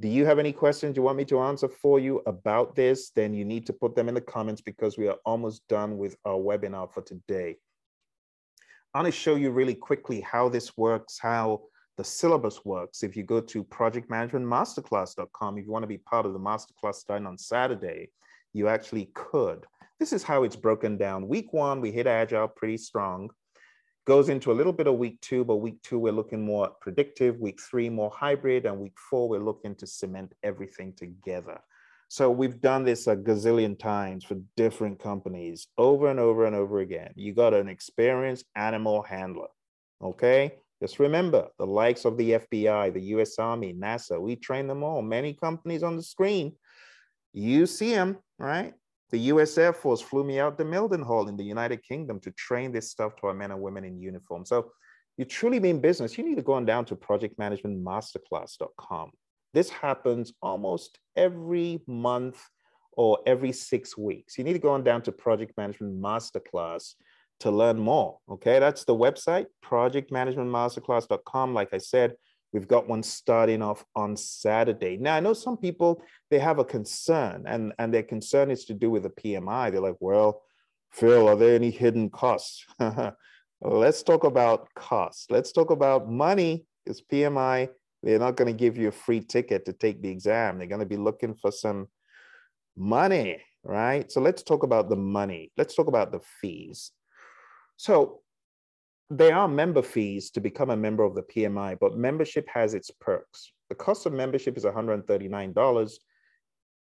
[0.00, 3.10] Do you have any questions you want me to answer for you about this?
[3.10, 6.16] Then you need to put them in the comments because we are almost done with
[6.24, 7.56] our webinar for today.
[8.94, 11.62] I'm going to show you really quickly how this works, how
[11.96, 13.02] the syllabus works.
[13.02, 17.26] If you go to projectmanagementmasterclass.com, if you want to be part of the masterclass starting
[17.26, 18.10] on Saturday,
[18.52, 19.64] you actually could.
[20.02, 21.28] This is how it's broken down.
[21.28, 23.30] Week one, we hit Agile pretty strong.
[24.04, 27.38] Goes into a little bit of week two, but week two, we're looking more predictive.
[27.38, 28.66] Week three, more hybrid.
[28.66, 31.60] And week four, we're looking to cement everything together.
[32.08, 36.80] So we've done this a gazillion times for different companies over and over and over
[36.80, 37.12] again.
[37.14, 39.50] You got an experienced animal handler,
[40.02, 40.56] okay?
[40.82, 45.00] Just remember the likes of the FBI, the US Army, NASA, we train them all.
[45.00, 46.56] Many companies on the screen,
[47.32, 48.74] you see them, right?
[49.12, 52.72] The US Air Force flew me out to Mildenhall in the United Kingdom to train
[52.72, 54.46] this stuff to our men and women in uniform.
[54.46, 54.72] So
[55.18, 59.10] you truly mean business, you need to go on down to projectmanagementmasterclass.com.
[59.52, 62.42] This happens almost every month
[62.96, 64.38] or every six weeks.
[64.38, 66.94] You need to go on down to Project Management Masterclass
[67.40, 68.16] to learn more.
[68.30, 71.52] Okay, that's the website, projectmanagementmasterclass.com.
[71.52, 72.14] Like I said,
[72.52, 74.96] we've got one starting off on Saturday.
[74.98, 78.74] Now, I know some people, they have a concern, and, and their concern is to
[78.74, 79.70] do with the PMI.
[79.70, 80.42] They're like, well,
[80.90, 82.64] Phil, are there any hidden costs?
[83.60, 85.26] Let's talk about costs.
[85.30, 87.68] Let's talk about money, because PMI,
[88.02, 90.58] they're not going to give you a free ticket to take the exam.
[90.58, 91.86] They're going to be looking for some
[92.76, 94.10] money, right?
[94.10, 95.52] So let's talk about the money.
[95.56, 96.90] Let's talk about the fees.
[97.76, 98.21] So
[99.12, 102.90] there are member fees to become a member of the PMI, but membership has its
[102.90, 103.52] perks.
[103.68, 105.92] The cost of membership is $139.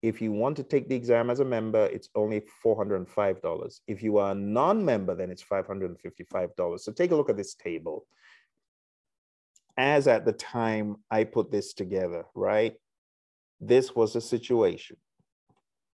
[0.03, 3.81] If you want to take the exam as a member, it's only $405.
[3.89, 6.81] If you are a non-member, then it's $555.
[6.81, 8.07] So take a look at this table.
[9.77, 12.75] As at the time I put this together, right?
[13.61, 14.97] This was a situation.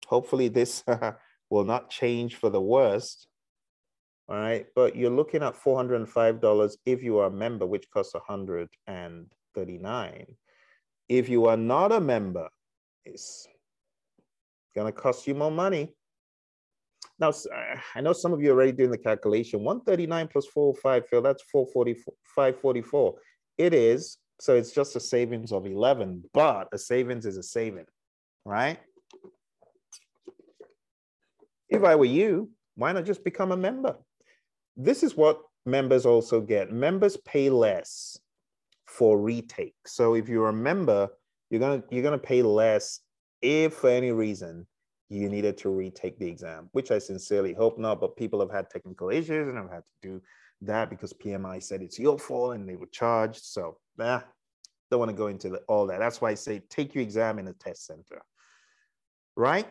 [0.07, 0.85] Hopefully this
[1.49, 3.27] will not change for the worst,
[4.27, 4.65] all right?
[4.75, 10.25] But you're looking at $405 if you are a member, which costs 139
[11.09, 12.49] If you are not a member,
[13.05, 13.47] it's
[14.75, 15.93] gonna cost you more money.
[17.19, 17.31] Now,
[17.95, 19.63] I know some of you are already doing the calculation.
[19.63, 23.15] 139 plus 405, Phil, that's 444, 544.
[23.57, 27.85] It is, so it's just a savings of 11, but a savings is a saving,
[28.45, 28.79] right?
[31.69, 33.95] If I were you, why not just become a member?
[34.75, 36.71] This is what members also get.
[36.71, 38.17] Members pay less
[38.85, 39.75] for retake.
[39.85, 41.09] So if you're a member,
[41.49, 42.99] you're gonna you're gonna pay less
[43.41, 44.65] if for any reason
[45.09, 48.01] you needed to retake the exam, which I sincerely hope not.
[48.01, 50.21] But people have had technical issues and have had to do
[50.61, 53.43] that because PMI said it's your fault and they were charged.
[53.43, 54.21] So nah,
[54.89, 55.99] don't want to go into the, all that.
[55.99, 58.21] That's why I say take your exam in a test center,
[59.35, 59.67] right?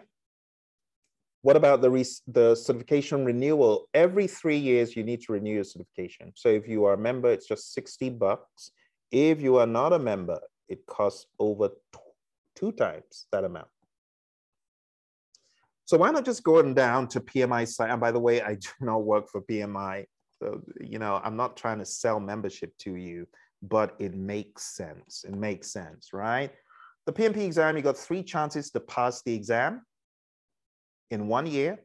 [1.43, 1.90] What about the,
[2.28, 3.88] the certification renewal?
[3.95, 6.32] Every three years, you need to renew your certification.
[6.36, 8.70] So if you are a member, it's just 60 bucks.
[9.11, 10.38] If you are not a member,
[10.68, 11.70] it costs over
[12.55, 13.66] two times that amount.
[15.84, 17.90] So why not just go down to PMI site?
[17.90, 20.05] And by the way, I do not work for PMI.
[20.40, 23.26] So, you know, I'm not trying to sell membership to you,
[23.62, 25.24] but it makes sense.
[25.26, 26.53] It makes sense, right?
[27.07, 29.82] The PMP exam, you got three chances to pass the exam
[31.12, 31.78] in one year.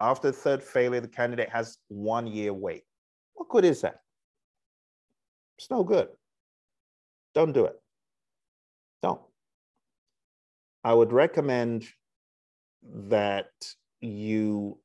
[0.00, 2.84] After the third failure, the candidate has one year wait.
[3.34, 4.00] What good is that?
[5.58, 6.08] It's no good.
[7.34, 7.76] Don't do it.
[9.02, 9.20] Don't.
[10.84, 11.86] I would recommend
[13.08, 13.50] that
[14.00, 14.78] you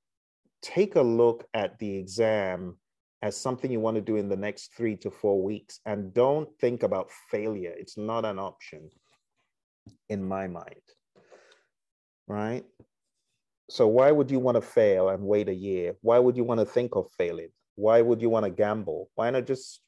[0.64, 2.78] take a look at the exam
[3.22, 6.50] as something you want to do in the next three to four weeks and don't
[6.60, 7.74] think about failure.
[7.78, 8.90] It's not an option
[10.10, 10.88] in my mind,
[12.28, 12.66] right?
[13.74, 15.96] So why would you want to fail and wait a year?
[16.02, 17.50] Why would you want to think of failing?
[17.74, 19.10] Why would you want to gamble?
[19.16, 19.82] Why not just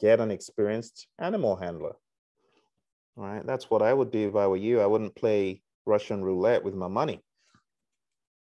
[0.00, 1.94] get an experienced animal handler?
[3.16, 4.80] All right, that's what I would do if I were you.
[4.80, 7.22] I wouldn't play Russian roulette with my money.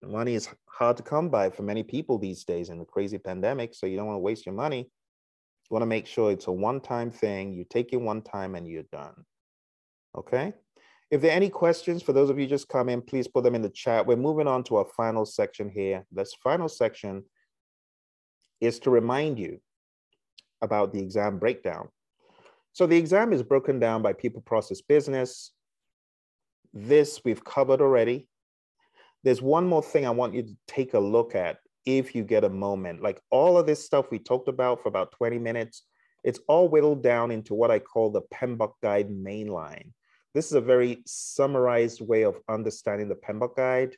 [0.03, 3.75] Money is hard to come by for many people these days in the crazy pandemic,
[3.75, 4.79] so you don't want to waste your money.
[4.79, 7.53] You want to make sure it's a one-time thing.
[7.53, 9.23] You take it one time and you're done.
[10.17, 10.55] Okay?
[11.11, 13.55] If there are any questions for those of you just come in, please put them
[13.55, 14.07] in the chat.
[14.07, 16.05] We're moving on to our final section here.
[16.11, 17.25] This final section
[18.61, 19.61] is to remind you
[20.63, 21.89] about the exam breakdown.
[22.73, 25.53] So the exam is broken down by people, process, business.
[26.75, 28.29] This we've covered already.
[29.23, 32.45] There's one more thing I want you to take a look at if you get
[32.45, 33.01] a moment.
[33.01, 35.85] Like all of this stuff we talked about for about 20 minutes,
[36.25, 39.93] it's all whittled down into what I call the PMBOK guide mainline.
[40.37, 43.97] This is a very summarized way of understanding the PMBOK guide.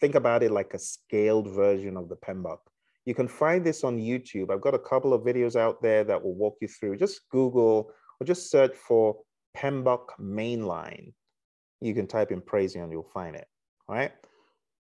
[0.00, 2.58] Think about it like a scaled version of the PMBOK.
[3.04, 4.50] You can find this on YouTube.
[4.50, 6.96] I've got a couple of videos out there that will walk you through.
[6.96, 9.16] Just Google or just search for
[9.56, 11.12] PMBOK mainline.
[11.80, 13.46] You can type in Praizion and you'll find it,
[13.88, 14.10] all right?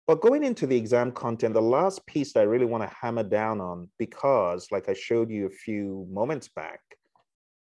[0.06, 3.22] But going into the exam content, the last piece that I really want to hammer
[3.22, 6.80] down on, because like I showed you a few moments back,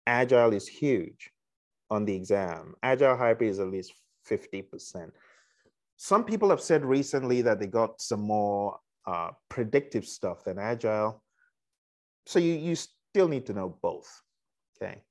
[0.07, 1.31] Agile is huge
[1.91, 2.75] on the exam.
[2.83, 3.93] Agile hybrid is at least
[4.29, 5.11] 50%.
[5.97, 11.23] Some people have said recently that they got some more uh, predictive stuff than agile.
[12.27, 14.09] So you, you still need to know both,
[14.77, 15.03] okay?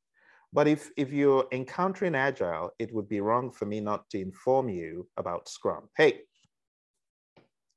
[0.53, 4.69] But if, if you're encountering agile, it would be wrong for me not to inform
[4.69, 5.89] you about Scrum.
[5.97, 6.21] Hey,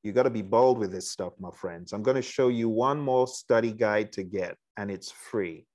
[0.03, 1.92] you got to be bold with this stuff, my friends.
[1.92, 5.66] I'm going to show you one more study guide to get, and it's free.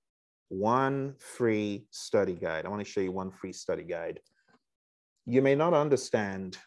[0.49, 2.65] One free study guide.
[2.65, 4.19] I want to show you one free study guide.
[5.25, 6.57] You may not understand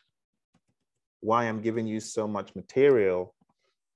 [1.20, 3.34] why I'm giving you so much material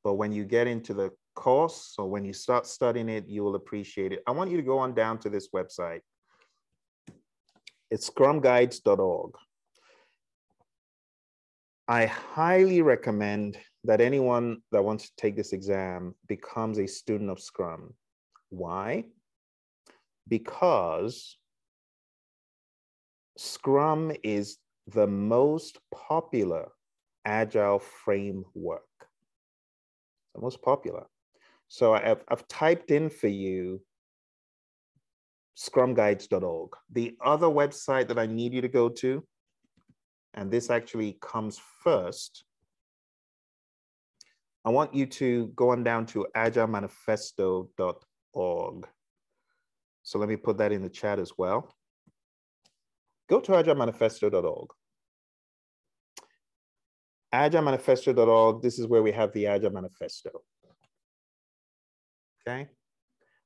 [0.03, 3.55] but when you get into the course or when you start studying it, you will
[3.55, 4.23] appreciate it.
[4.27, 6.01] I want you to go on down to this website.
[7.91, 9.35] It's scrumguides.org.
[11.89, 17.41] I highly recommend that anyone that wants to take this exam becomes a student of
[17.41, 17.95] Scrum.
[18.51, 19.07] Why?
[20.29, 21.37] Because
[23.37, 26.69] Scrum is the most popular
[27.25, 28.83] agile framework
[30.35, 31.05] the most popular.
[31.69, 33.81] So I've, I've typed in for you
[35.57, 36.71] scrumguides.org.
[36.93, 39.25] The other website that I need you to go to,
[40.35, 42.43] and this actually comes first,
[44.65, 48.89] I want you to go on down to agilemanifesto.org.
[50.11, 51.73] So let me put that in the chat as well.
[53.29, 54.71] Go to agilemanifesto.org
[57.33, 60.43] agilemanifesto.org, this is where we have the Agile Manifesto.
[62.49, 62.69] Okay.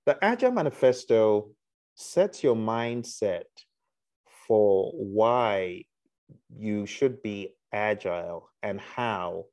[0.06, 1.50] The Agile Manifesto
[1.94, 3.44] sets your mindset
[4.46, 5.84] for why
[6.56, 9.44] you should be agile and how,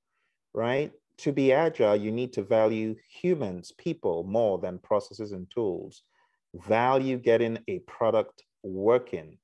[0.54, 0.94] right?
[1.18, 6.04] To be agile, you need to value humans, people, more than processes and tools.
[6.54, 9.38] Value getting a product working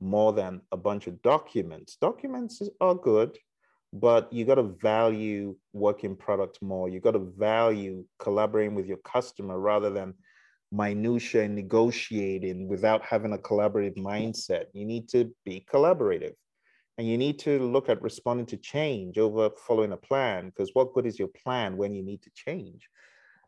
[0.00, 1.96] more than a bunch of documents.
[2.00, 3.36] Documents are good,
[3.92, 6.88] but you got to value working product more.
[6.88, 10.14] You got to value collaborating with your customer rather than
[10.72, 14.64] minutia negotiating without having a collaborative mindset.
[14.72, 16.34] You need to be collaborative
[16.98, 20.92] and you need to look at responding to change over following a plan because what
[20.94, 22.88] good is your plan when you need to change?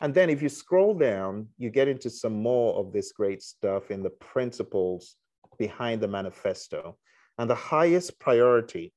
[0.01, 3.91] And then if you scroll down, you get into some more of this great stuff
[3.91, 5.17] in the principles
[5.59, 6.97] behind the manifesto.
[7.39, 8.93] And the highest priority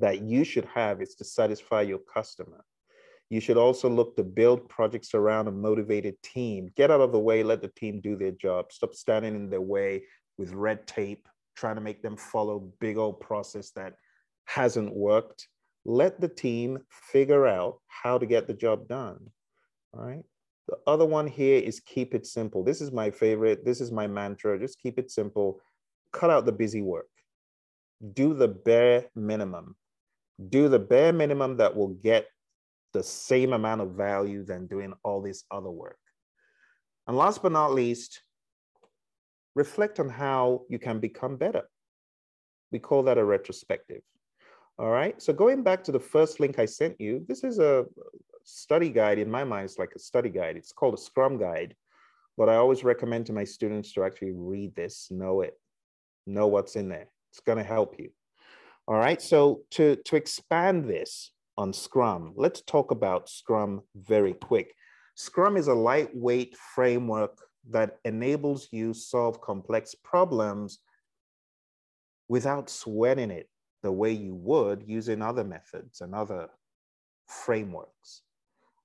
[0.00, 2.64] that you should have is to satisfy your customer.
[3.30, 6.70] You should also look to build projects around a motivated team.
[6.76, 8.72] Get out of the way, let the team do their job.
[8.72, 10.04] Stop standing in their way
[10.38, 13.94] with red tape, trying to make them follow big old process that
[14.44, 15.48] hasn't worked.
[15.84, 19.30] Let the team figure out how to get the job done.
[19.96, 20.24] All right.
[20.68, 22.64] The other one here is keep it simple.
[22.64, 23.64] This is my favorite.
[23.64, 24.58] This is my mantra.
[24.58, 25.60] Just keep it simple.
[26.12, 27.08] Cut out the busy work.
[28.14, 29.76] Do the bare minimum
[30.48, 32.26] do the bare minimum that will get
[32.92, 35.98] the same amount of value than doing all this other work.
[37.06, 38.22] And last but not least,
[39.54, 41.62] reflect on how you can become better.
[42.72, 44.02] We call that a retrospective.
[44.78, 45.20] All right.
[45.22, 47.84] So going back to the first link I sent you, this is a
[48.44, 49.18] study guide.
[49.18, 50.56] In my mind, is like a study guide.
[50.56, 51.74] It's called a Scrum guide.
[52.36, 55.58] But I always recommend to my students to actually read this, know it,
[56.26, 57.08] know what's in there.
[57.30, 58.10] It's going to help you.
[58.86, 64.74] All right, so to, to expand this on Scrum, let's talk about Scrum very quick.
[65.14, 67.38] Scrum is a lightweight framework
[67.70, 70.80] that enables you solve complex problems
[72.28, 73.48] without sweating it
[73.82, 76.48] the way you would using other methods and other
[77.28, 78.22] frameworks,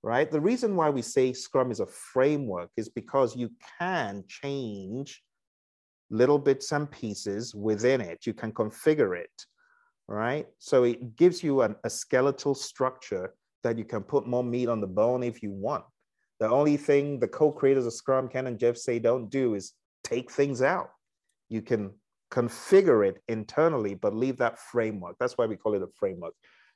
[0.03, 0.29] right?
[0.29, 5.21] The reason why we say Scrum is a framework is because you can change
[6.09, 8.25] little bits and pieces within it.
[8.25, 9.45] You can configure it
[10.09, 10.47] right?
[10.57, 14.81] So it gives you an, a skeletal structure that you can put more meat on
[14.81, 15.85] the bone if you want.
[16.39, 19.73] The only thing the co-creators of Scrum, Ken and Jeff say don't do is
[20.03, 20.89] take things out.
[21.47, 21.91] You can
[22.31, 25.15] configure it internally, but leave that framework.
[25.19, 26.33] That's why we call it a framework.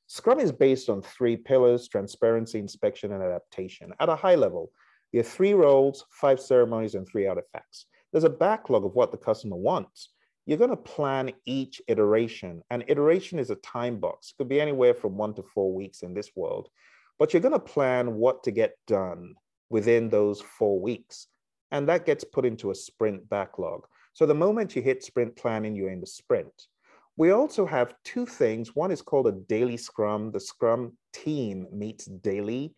[0.08, 3.94] Scrum is based on three pillars, transparency, inspection, and adaptation.
[4.00, 4.72] At a high level,
[5.12, 7.86] there are three roles, five ceremonies, and three artifacts.
[8.12, 10.10] There's a backlog of what the customer wants.
[10.46, 12.62] you're going to plan each iteration.
[12.70, 14.32] And iteration is a time box.
[14.32, 16.70] It could be anywhere from one to four weeks in this world,
[17.18, 19.36] but you're going to plan what to get done
[19.70, 21.28] within those four weeks.
[21.72, 23.86] And that gets put into a sprint backlog.
[24.14, 26.68] So the moment you hit sprint planning, you're in the sprint.
[27.16, 28.76] We also have two things.
[28.76, 30.32] One is called a daily scrum.
[30.32, 32.74] The scrum team meets daily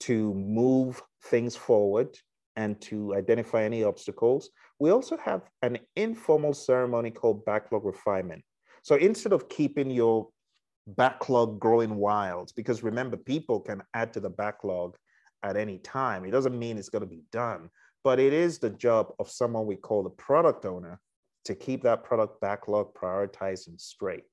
[0.00, 2.18] to move things forward
[2.56, 4.50] and to identify any obstacles.
[4.78, 8.42] We also have an informal ceremony called backlog refinement.
[8.82, 10.28] So instead of keeping your
[10.86, 14.96] backlog growing wild, because remember, people can add to the backlog
[15.42, 16.24] at any time.
[16.24, 17.70] It doesn't mean it's going to be done,
[18.04, 21.00] but it is the job of someone we call the product owner
[21.44, 24.24] to keep that product backlog prioritized and straight.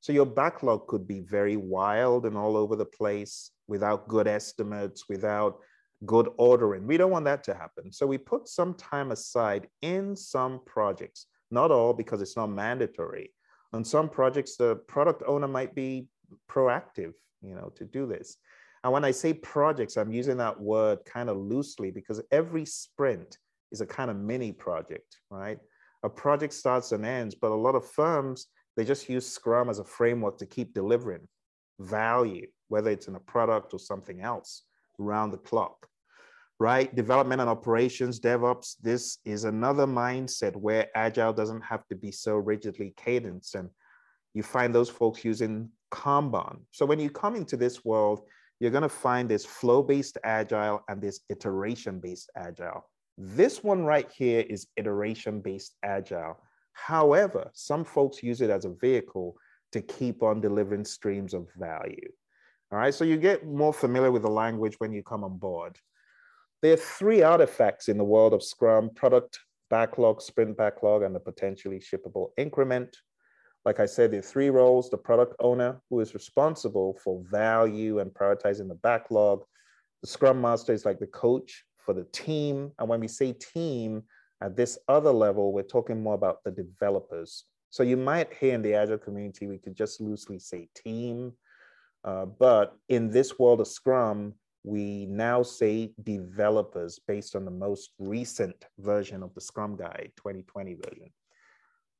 [0.00, 5.08] So your backlog could be very wild and all over the place without good estimates,
[5.08, 5.58] without
[6.04, 6.86] good ordering.
[6.86, 7.92] We don't want that to happen.
[7.92, 13.32] So we put some time aside in some projects, not all because it's not mandatory.
[13.72, 16.08] On some projects, the product owner might be
[16.50, 17.12] proactive,
[17.42, 18.36] you know, to do this.
[18.84, 23.38] And when I say projects, I'm using that word kind of loosely because every sprint
[23.72, 25.58] is a kind of mini project, right?
[26.06, 28.46] A project starts and ends, but a lot of firms,
[28.76, 31.26] they just use Scrum as a framework to keep delivering
[31.80, 34.62] value, whether it's in a product or something else
[35.00, 35.88] around the clock,
[36.60, 36.94] right?
[36.94, 42.36] Development and operations, DevOps, this is another mindset where Agile doesn't have to be so
[42.36, 43.56] rigidly cadenced.
[43.56, 43.68] And
[44.32, 46.60] you find those folks using Kanban.
[46.70, 48.20] So when you come into this world,
[48.60, 52.88] you're going to find this flow-based Agile and this iteration-based Agile.
[53.18, 56.38] This one right here is iteration-based Agile.
[56.72, 59.36] However, some folks use it as a vehicle
[59.72, 62.10] to keep on delivering streams of value.
[62.70, 65.78] All right, so you get more familiar with the language when you come on board.
[66.62, 69.38] There are three artifacts in the world of Scrum, product
[69.70, 72.96] backlog, sprint backlog, and the potentially shippable increment.
[73.64, 77.98] Like I said, there are three roles, the product owner who is responsible for value
[77.98, 79.42] and prioritizing the backlog.
[80.02, 82.72] The scrum master is like the coach for the team.
[82.78, 84.02] And when we say team
[84.42, 87.44] at this other level, we're talking more about the developers.
[87.70, 91.32] So you might hear in the Agile community, we could just loosely say team
[92.06, 97.90] uh, but in this world of Scrum, we now say developers based on the most
[97.98, 101.10] recent version of the Scrum Guide 2020 version.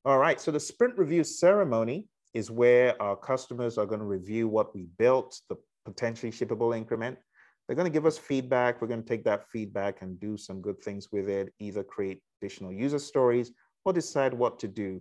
[0.04, 4.46] All right, so the sprint review ceremony is where our customers are going to review
[4.46, 7.18] what we built, the potentially shippable increment.
[7.66, 8.80] They're going to give us feedback.
[8.80, 12.20] We're going to take that feedback and do some good things with it, either create
[12.40, 13.52] additional user stories
[13.84, 15.00] or decide what to do.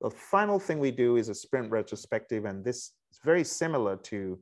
[0.00, 4.38] The final thing we do is a sprint retrospective, and this is very similar to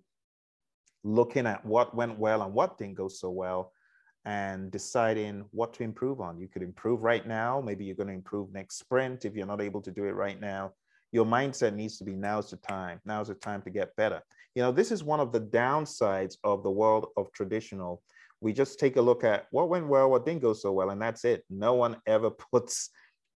[1.05, 3.73] looking at what went well and what didn't go so well
[4.25, 6.39] and deciding what to improve on.
[6.39, 7.61] You could improve right now.
[7.61, 10.41] Maybe you're going to improve next sprint if you're not able to do it right
[10.41, 10.73] now.
[11.13, 13.01] Your mindset needs to be now's the time.
[13.05, 14.21] Now's the time to get better.
[14.55, 18.03] You know, this is one of the downsides of the world of traditional.
[18.41, 21.01] We just take a look at what went well, what didn't go so well, and
[21.01, 21.45] that's it.
[21.51, 22.91] No one ever puts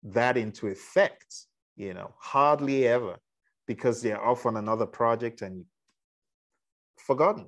[0.05, 1.35] that into effect,
[1.77, 3.17] you know, hardly ever
[3.67, 5.65] because they're off on another project and
[6.99, 7.47] forgotten.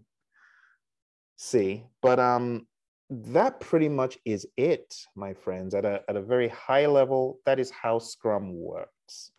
[1.37, 2.67] See, but um,
[3.11, 5.75] that pretty much is it, my friends.
[5.75, 9.33] At a, at a very high level, that is how Scrum works.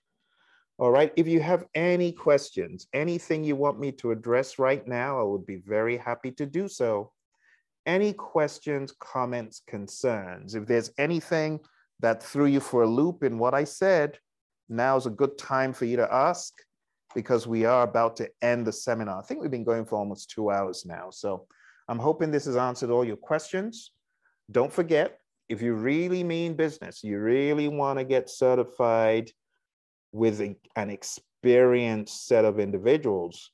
[0.77, 5.17] All right, if you have any questions, anything you want me to address right now,
[5.17, 7.13] I would be very happy to do so.
[7.85, 10.53] Any questions, comments, concerns?
[10.53, 11.61] If there's anything
[12.01, 14.19] that threw you for a loop in what I said,
[14.67, 16.53] now's a good time for you to ask
[17.13, 19.19] because we are about to end the seminar.
[19.19, 21.09] I think we've been going for almost two hours now.
[21.09, 21.47] So
[21.87, 23.91] I'm hoping this has answered all your questions.
[24.51, 29.31] Don't forget, if you really mean business, you really want to get certified
[30.15, 33.51] with a, an experienced set of individuals,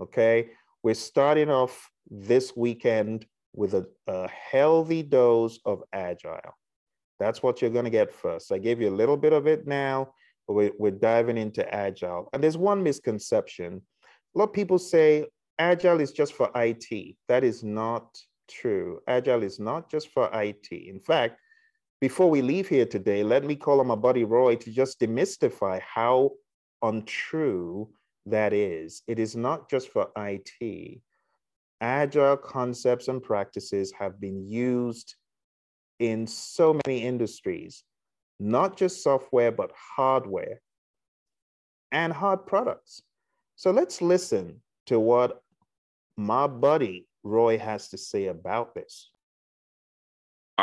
[0.00, 0.48] Okay.
[0.82, 6.56] We're starting off this weekend with a, a healthy dose of agile.
[7.20, 8.50] That's what you're going to get first.
[8.50, 10.14] I gave you a little bit of it now.
[10.48, 12.28] We're, we're diving into Agile.
[12.32, 13.82] And there's one misconception.
[14.34, 15.26] A lot of people say
[15.58, 17.16] Agile is just for IT.
[17.28, 18.18] That is not
[18.50, 19.00] true.
[19.06, 20.68] Agile is not just for IT.
[20.70, 21.38] In fact,
[22.00, 25.80] before we leave here today, let me call on my buddy Roy to just demystify
[25.80, 26.32] how
[26.82, 27.88] untrue
[28.26, 29.02] that is.
[29.06, 31.00] It is not just for IT.
[31.80, 35.14] Agile concepts and practices have been used
[35.98, 37.84] in so many industries,
[38.42, 40.60] not just software, but hardware
[41.92, 43.02] and hard products.
[43.54, 45.42] So let's listen to what
[46.16, 49.11] my buddy Roy has to say about this.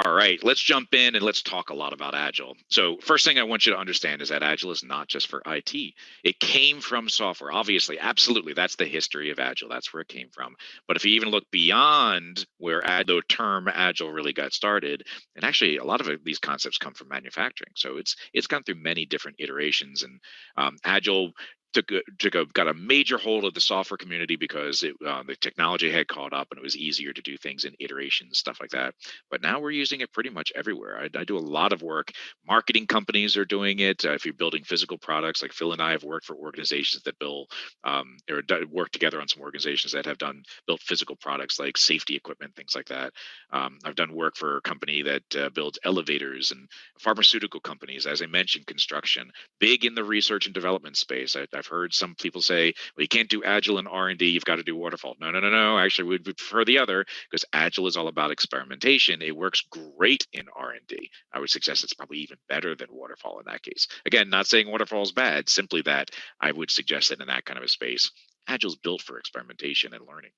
[0.05, 2.55] All right, let's jump in and let's talk a lot about Agile.
[2.69, 5.41] So, first thing I want you to understand is that Agile is not just for
[5.45, 5.93] IT.
[6.23, 7.51] It came from software.
[7.51, 9.67] Obviously, absolutely, that's the history of Agile.
[9.67, 10.55] That's where it came from.
[10.87, 15.03] But if you even look beyond where the term Agile really got started,
[15.35, 17.71] and actually a lot of these concepts come from manufacturing.
[17.75, 20.21] So it's it's gone through many different iterations, and
[20.55, 21.33] um, Agile
[21.73, 25.91] took took got a major hold of the software community because it, uh, the technology
[25.91, 28.93] had caught up and it was easier to do things in iterations stuff like that.
[29.29, 30.99] But now we're using it pretty much everywhere.
[30.99, 32.11] I, I do a lot of work.
[32.47, 34.05] Marketing companies are doing it.
[34.05, 37.17] Uh, if you're building physical products like phil and i have worked for organizations that
[37.19, 37.49] build
[37.83, 38.41] um, or
[38.71, 42.75] work together on some organizations that have done built physical products like safety equipment things
[42.75, 43.13] like that.
[43.51, 46.67] Um, i've done work for a company that uh, builds elevators and
[46.99, 51.35] pharmaceutical companies as i mentioned construction big in the research and development space.
[51.35, 54.55] I, I've heard some people say, well, you can't do agile and R&D, you've got
[54.55, 55.15] to do waterfall.
[55.19, 55.77] No, no, no, no.
[55.77, 59.21] Actually, we prefer the other because agile is all about experimentation.
[59.21, 61.11] It works great in R&D.
[61.33, 63.87] I would suggest it's probably even better than waterfall in that case.
[64.05, 66.11] Again, not saying waterfall is bad, simply that
[66.41, 68.11] I would suggest that in that kind of a space,
[68.47, 70.31] agile is built for experimentation and learning.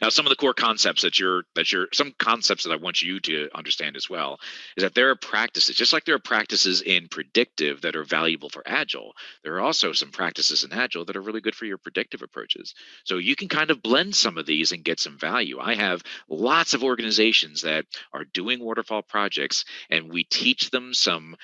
[0.00, 3.02] Now, some of the core concepts that you're that you're some concepts that I want
[3.02, 4.38] you to understand as well
[4.76, 8.48] is that there are practices, just like there are practices in predictive that are valuable
[8.48, 9.14] for agile.
[9.42, 12.74] There are also some practices in agile that are really good for your predictive approaches.
[13.04, 15.58] So you can kind of blend some of these and get some value.
[15.58, 21.36] I have lots of organizations that are doing waterfall projects, and we teach them some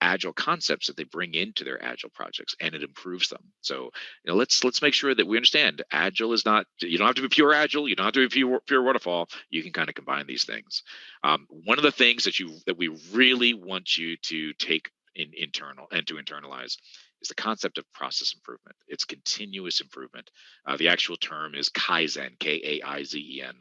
[0.00, 3.90] agile concepts that they bring into their agile projects and it improves them so
[4.24, 7.16] you know let's let's make sure that we understand agile is not you don't have
[7.16, 9.88] to be pure agile you don't have to be pure, pure waterfall you can kind
[9.88, 10.82] of combine these things
[11.22, 15.32] um, one of the things that you that we really want you to take in
[15.36, 16.76] internal and to internalize
[17.20, 18.76] is the concept of process improvement.
[18.86, 20.30] It's continuous improvement.
[20.66, 23.54] Uh, the actual term is Kaizen, K A I Z E N.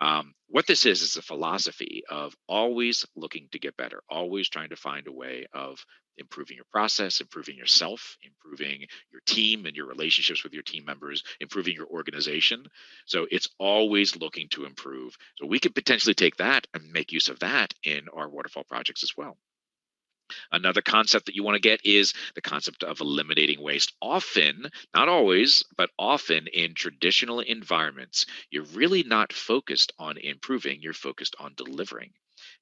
[0.00, 4.70] Um, what this is is a philosophy of always looking to get better, always trying
[4.70, 5.78] to find a way of
[6.18, 11.22] improving your process, improving yourself, improving your team and your relationships with your team members,
[11.40, 12.64] improving your organization.
[13.06, 15.14] So it's always looking to improve.
[15.36, 19.02] So we could potentially take that and make use of that in our waterfall projects
[19.02, 19.36] as well.
[20.52, 23.92] Another concept that you want to get is the concept of eliminating waste.
[24.00, 30.92] Often, not always, but often in traditional environments, you're really not focused on improving, you're
[30.92, 32.12] focused on delivering.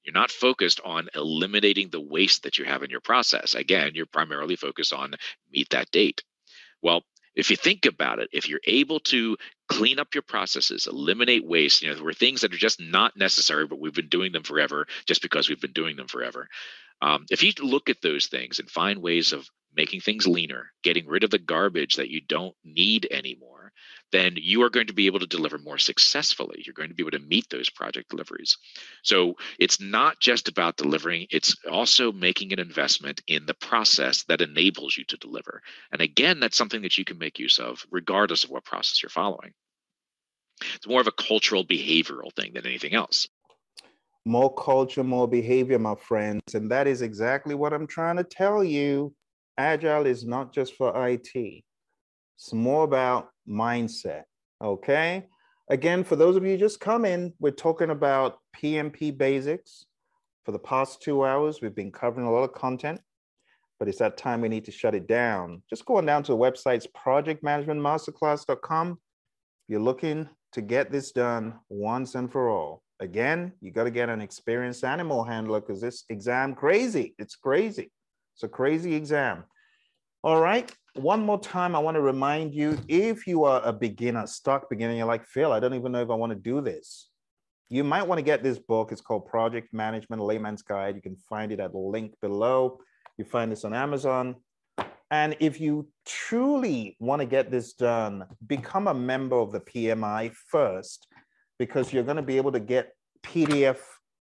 [0.03, 3.55] You're not focused on eliminating the waste that you have in your process.
[3.55, 5.15] Again, you're primarily focused on
[5.51, 6.23] meet that date.
[6.81, 7.03] Well,
[7.35, 9.37] if you think about it, if you're able to
[9.67, 13.17] clean up your processes, eliminate waste, you know, there were things that are just not
[13.17, 16.47] necessary, but we've been doing them forever just because we've been doing them forever.
[17.05, 21.05] Um, if you look at those things and find ways of making things leaner, getting
[21.05, 23.71] rid of the garbage that you don't need anymore,
[24.11, 26.63] then you are going to be able to deliver more successfully.
[26.65, 28.57] You're going to be able to meet those project deliveries.
[29.03, 34.41] So it's not just about delivering, it's also making an investment in the process that
[34.41, 35.61] enables you to deliver.
[35.91, 39.11] And again, that's something that you can make use of regardless of what process you're
[39.11, 39.53] following.
[40.73, 43.27] It's more of a cultural behavioral thing than anything else
[44.25, 46.53] more culture, more behavior, my friends.
[46.53, 49.13] And that is exactly what I'm trying to tell you.
[49.57, 54.23] Agile is not just for IT, it's more about mindset.
[54.61, 55.25] Okay.
[55.69, 59.85] Again, for those of you just come in, we're talking about PMP basics.
[60.43, 63.01] For the past two hours, we've been covering a lot of content,
[63.79, 65.63] but it's that time we need to shut it down.
[65.71, 68.99] Just going down to the website's projectmanagementmasterclass.com.
[69.67, 72.83] You're looking to get this done once and for all.
[72.99, 77.13] Again, you got to get an experienced animal handler because this exam crazy.
[77.17, 77.91] It's crazy.
[78.35, 79.43] It's a crazy exam.
[80.23, 80.71] All right.
[80.95, 84.93] One more time, I want to remind you if you are a beginner, stuck beginner,
[84.93, 87.09] you're like, Phil, I don't even know if I want to do this.
[87.69, 88.91] You might want to get this book.
[88.91, 90.95] It's called Project Management Layman's Guide.
[90.95, 92.79] You can find it at the link below.
[93.17, 94.35] You find this on Amazon.
[95.11, 100.33] And if you truly want to get this done, become a member of the PMI
[100.49, 101.07] first
[101.59, 103.79] because you're going to be able to get PDF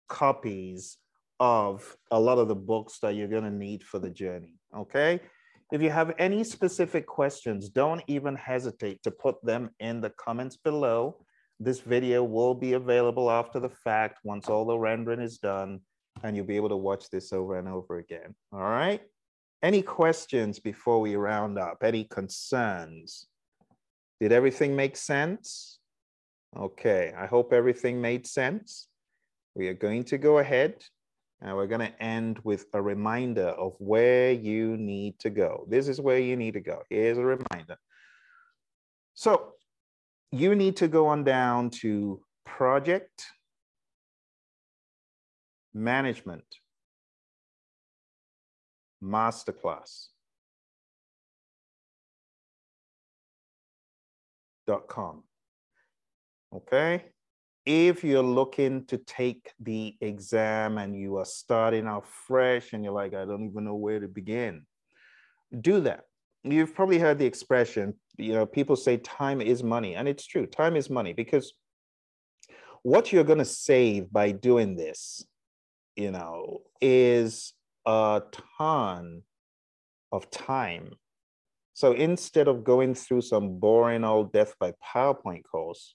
[0.09, 0.99] copies
[1.41, 4.55] of a lot of the books that you're going to need for the journey.
[4.77, 5.21] okay?
[5.73, 10.57] If you have any specific questions, don't even hesitate to put them in the comments
[10.57, 11.17] below.
[11.59, 15.81] This video will be available after the fact once all the rendering is done
[16.23, 19.03] and you'll be able to watch this over and over again, all right?
[19.63, 21.79] Any questions before we round up?
[21.83, 23.27] Any concerns?
[24.21, 25.79] Did everything make sense?
[26.55, 28.89] Okay, I hope everything made sense.
[29.55, 30.85] We are going to go ahead
[31.41, 35.67] and we're going to end with a reminder of where you need to go.
[35.69, 36.83] This is where you need to go.
[36.91, 37.77] Here's a reminder.
[39.15, 39.53] So
[40.33, 43.27] you need to go on down to project
[45.75, 46.45] management
[49.03, 50.07] masterclass
[54.67, 55.23] dot com.
[56.57, 57.05] Okay.
[57.67, 62.95] If you're looking to take the exam and you are starting out fresh and you're
[62.95, 64.65] like, I don't even know where to begin,
[65.61, 66.05] do that.
[66.45, 69.97] You've probably heard the expression, you know, people say time is money.
[69.97, 71.53] And it's true, time is money because
[72.83, 75.27] what you're going to save by doing this,
[75.97, 77.53] you know, is
[77.85, 78.23] a
[78.59, 79.23] ton
[80.13, 80.93] of time.
[81.75, 85.95] So instead of going through some boring old death by PowerPoint course,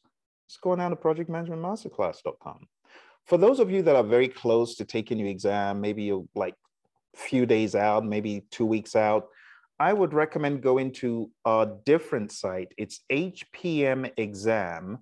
[0.51, 2.67] just go down to projectmanagementmasterclass.com.
[3.25, 6.55] For those of you that are very close to taking your exam, maybe you're like
[7.15, 9.29] few days out, maybe two weeks out,
[9.79, 12.73] I would recommend going to a different site.
[12.77, 14.97] It's hpmexam.com.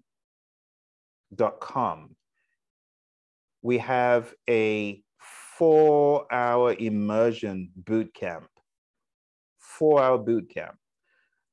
[3.61, 5.01] We have a
[5.57, 8.47] four hour immersion boot camp.
[9.57, 10.77] Four hour boot camp.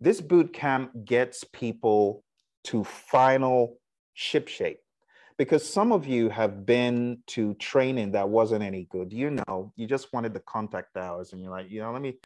[0.01, 2.23] This boot camp gets people
[2.65, 3.79] to final
[4.17, 4.81] ship shape
[5.39, 9.13] because some of you have been to training that wasn't any good.
[9.13, 12.19] You know, you just wanted the contact hours and you're like, you know, let me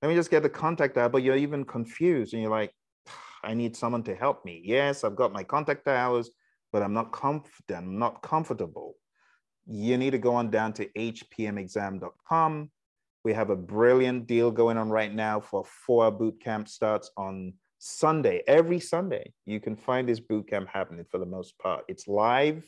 [0.00, 2.72] let me just get the contact hour, but you're even confused and you're like,
[3.08, 4.62] ah, I need someone to help me.
[4.64, 6.30] Yes, I've got my contact hours,
[6.72, 8.94] but I'm not confident, I'm not comfortable
[9.70, 12.70] you need to go on down to hpmexam.com.
[13.22, 17.54] We have a brilliant deal going on right now for four boot camp starts on
[17.80, 18.42] Sunday.
[18.46, 21.82] Every Sunday, you can find this boot camp happening for the most part.
[21.88, 22.62] It's live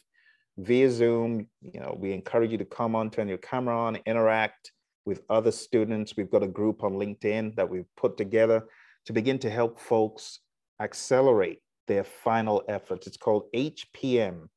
[0.57, 1.47] via Zoom.
[1.61, 4.73] You know, we encourage you to come on, turn your camera on, interact
[5.05, 6.17] with other students.
[6.17, 8.65] We've got a group on LinkedIn that we've put together
[9.05, 10.41] to begin to help folks
[10.81, 11.59] accelerate
[11.89, 13.07] their final efforts.
[13.07, 14.49] It's called HPM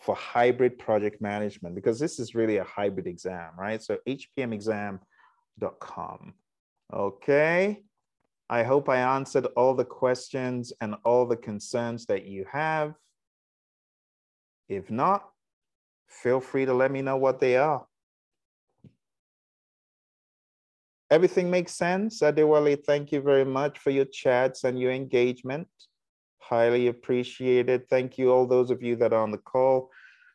[0.00, 3.82] for hybrid project management because this is really a hybrid exam, right?
[3.82, 5.02] So hpmexam.com.
[6.94, 7.82] Okay.
[8.50, 12.94] I hope I answered all the questions and all the concerns that you have.
[14.68, 15.28] If not,
[16.08, 17.86] feel free to let me know what they are.
[21.10, 22.20] Everything makes sense?
[22.20, 25.68] Adewale, thank you very much for your chats and your engagement
[26.48, 27.88] highly appreciated.
[27.88, 29.90] Thank you, all those of you that are on the call.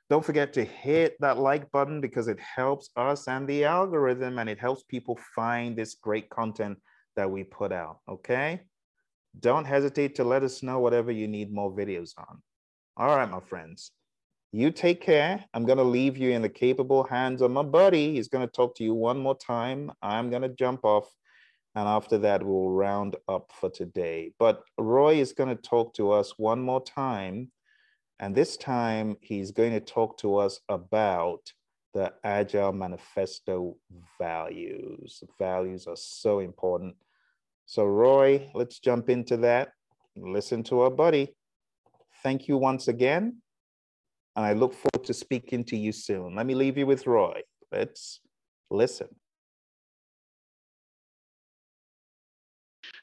[0.09, 4.49] Don't forget to hit that like button because it helps us and the algorithm and
[4.49, 6.77] it helps people find this great content
[7.15, 8.61] that we put out, okay?
[9.39, 12.41] Don't hesitate to let us know whatever you need more videos on.
[12.97, 13.91] All right, my friends,
[14.51, 15.43] you take care.
[15.53, 18.13] I'm gonna leave you in the capable hands of my buddy.
[18.13, 19.91] He's gonna talk to you one more time.
[20.01, 21.11] I'm gonna jump off.
[21.75, 24.31] And after that, we'll round up for today.
[24.37, 27.51] But Roy is going to talk to us one more time.
[28.19, 31.51] And this time, he's going to talk to us about
[31.95, 33.77] the Agile Manifesto
[34.19, 35.23] values.
[35.39, 36.95] Values are so important.
[37.65, 39.69] So, Roy, let's jump into that.
[40.15, 41.33] Listen to our buddy.
[42.21, 43.41] Thank you once again.
[44.35, 46.35] And I look forward to speaking to you soon.
[46.35, 47.41] Let me leave you with Roy.
[47.71, 48.19] Let's
[48.69, 49.07] listen.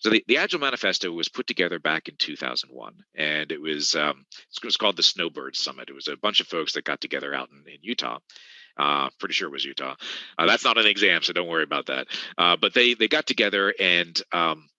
[0.00, 4.24] So the, the Agile Manifesto was put together back in 2001, and it was um,
[4.56, 5.90] it was called the Snowbird Summit.
[5.90, 8.18] It was a bunch of folks that got together out in, in Utah.
[8.80, 9.94] Uh, pretty sure it was Utah.
[10.38, 12.06] Uh, that's not an exam, so don't worry about that.
[12.38, 14.70] Uh, but they they got together and um,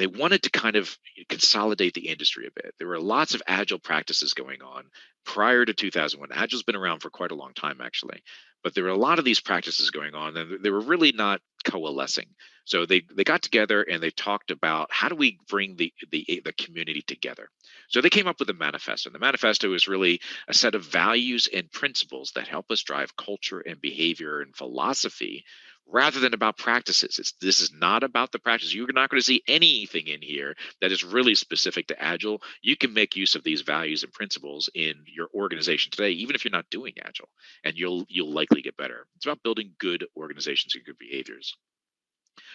[0.00, 0.96] they wanted to kind of
[1.28, 2.74] consolidate the industry a bit.
[2.78, 4.84] There were lots of agile practices going on
[5.26, 6.32] prior to 2001.
[6.32, 8.22] Agile's been around for quite a long time, actually,
[8.64, 11.42] but there were a lot of these practices going on, and they were really not
[11.64, 12.28] coalescing.
[12.64, 16.24] So they they got together and they talked about how do we bring the the
[16.28, 17.50] eh, the community together.
[17.88, 19.08] So they came up with a manifesto.
[19.08, 23.16] And the manifesto is really a set of values and principles that help us drive
[23.16, 25.44] culture and behavior and philosophy
[25.86, 27.18] rather than about practices.
[27.18, 28.74] It's, this is not about the practice.
[28.74, 32.42] You're not going to see anything in here that is really specific to Agile.
[32.62, 36.44] You can make use of these values and principles in your organization today, even if
[36.44, 37.28] you're not doing Agile,
[37.64, 39.06] and you'll you'll likely get better.
[39.16, 41.56] It's about building good organizations and good behaviors.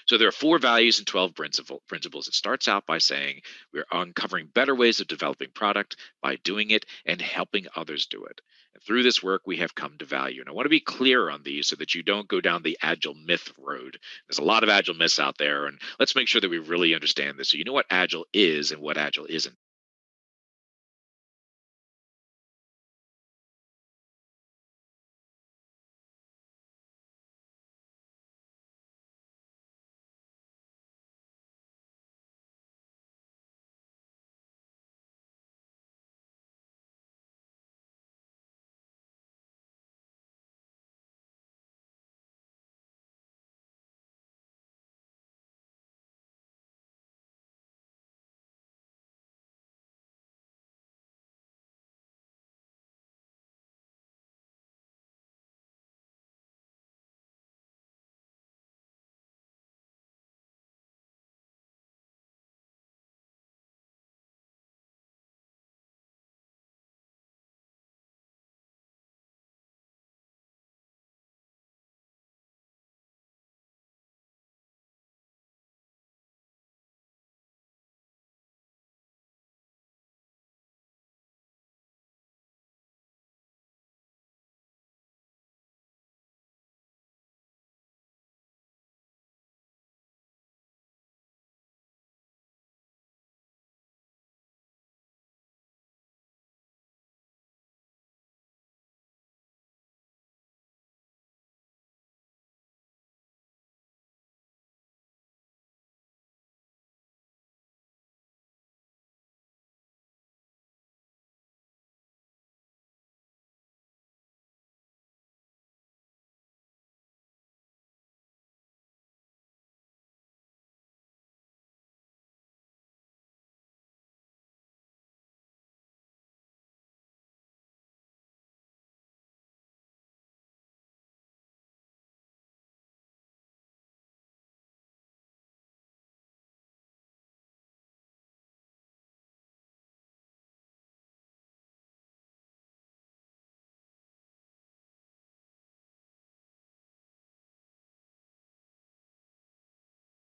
[0.07, 2.27] So there are four values and 12 principles.
[2.27, 3.41] It starts out by saying
[3.73, 8.41] we're uncovering better ways of developing product by doing it and helping others do it.
[8.73, 10.41] And through this work, we have come to value.
[10.41, 12.77] And I want to be clear on these so that you don't go down the
[12.81, 13.97] agile myth road.
[14.27, 16.93] There's a lot of agile myths out there, and let's make sure that we really
[16.93, 17.49] understand this.
[17.49, 19.55] So you know what agile is and what agile isn't.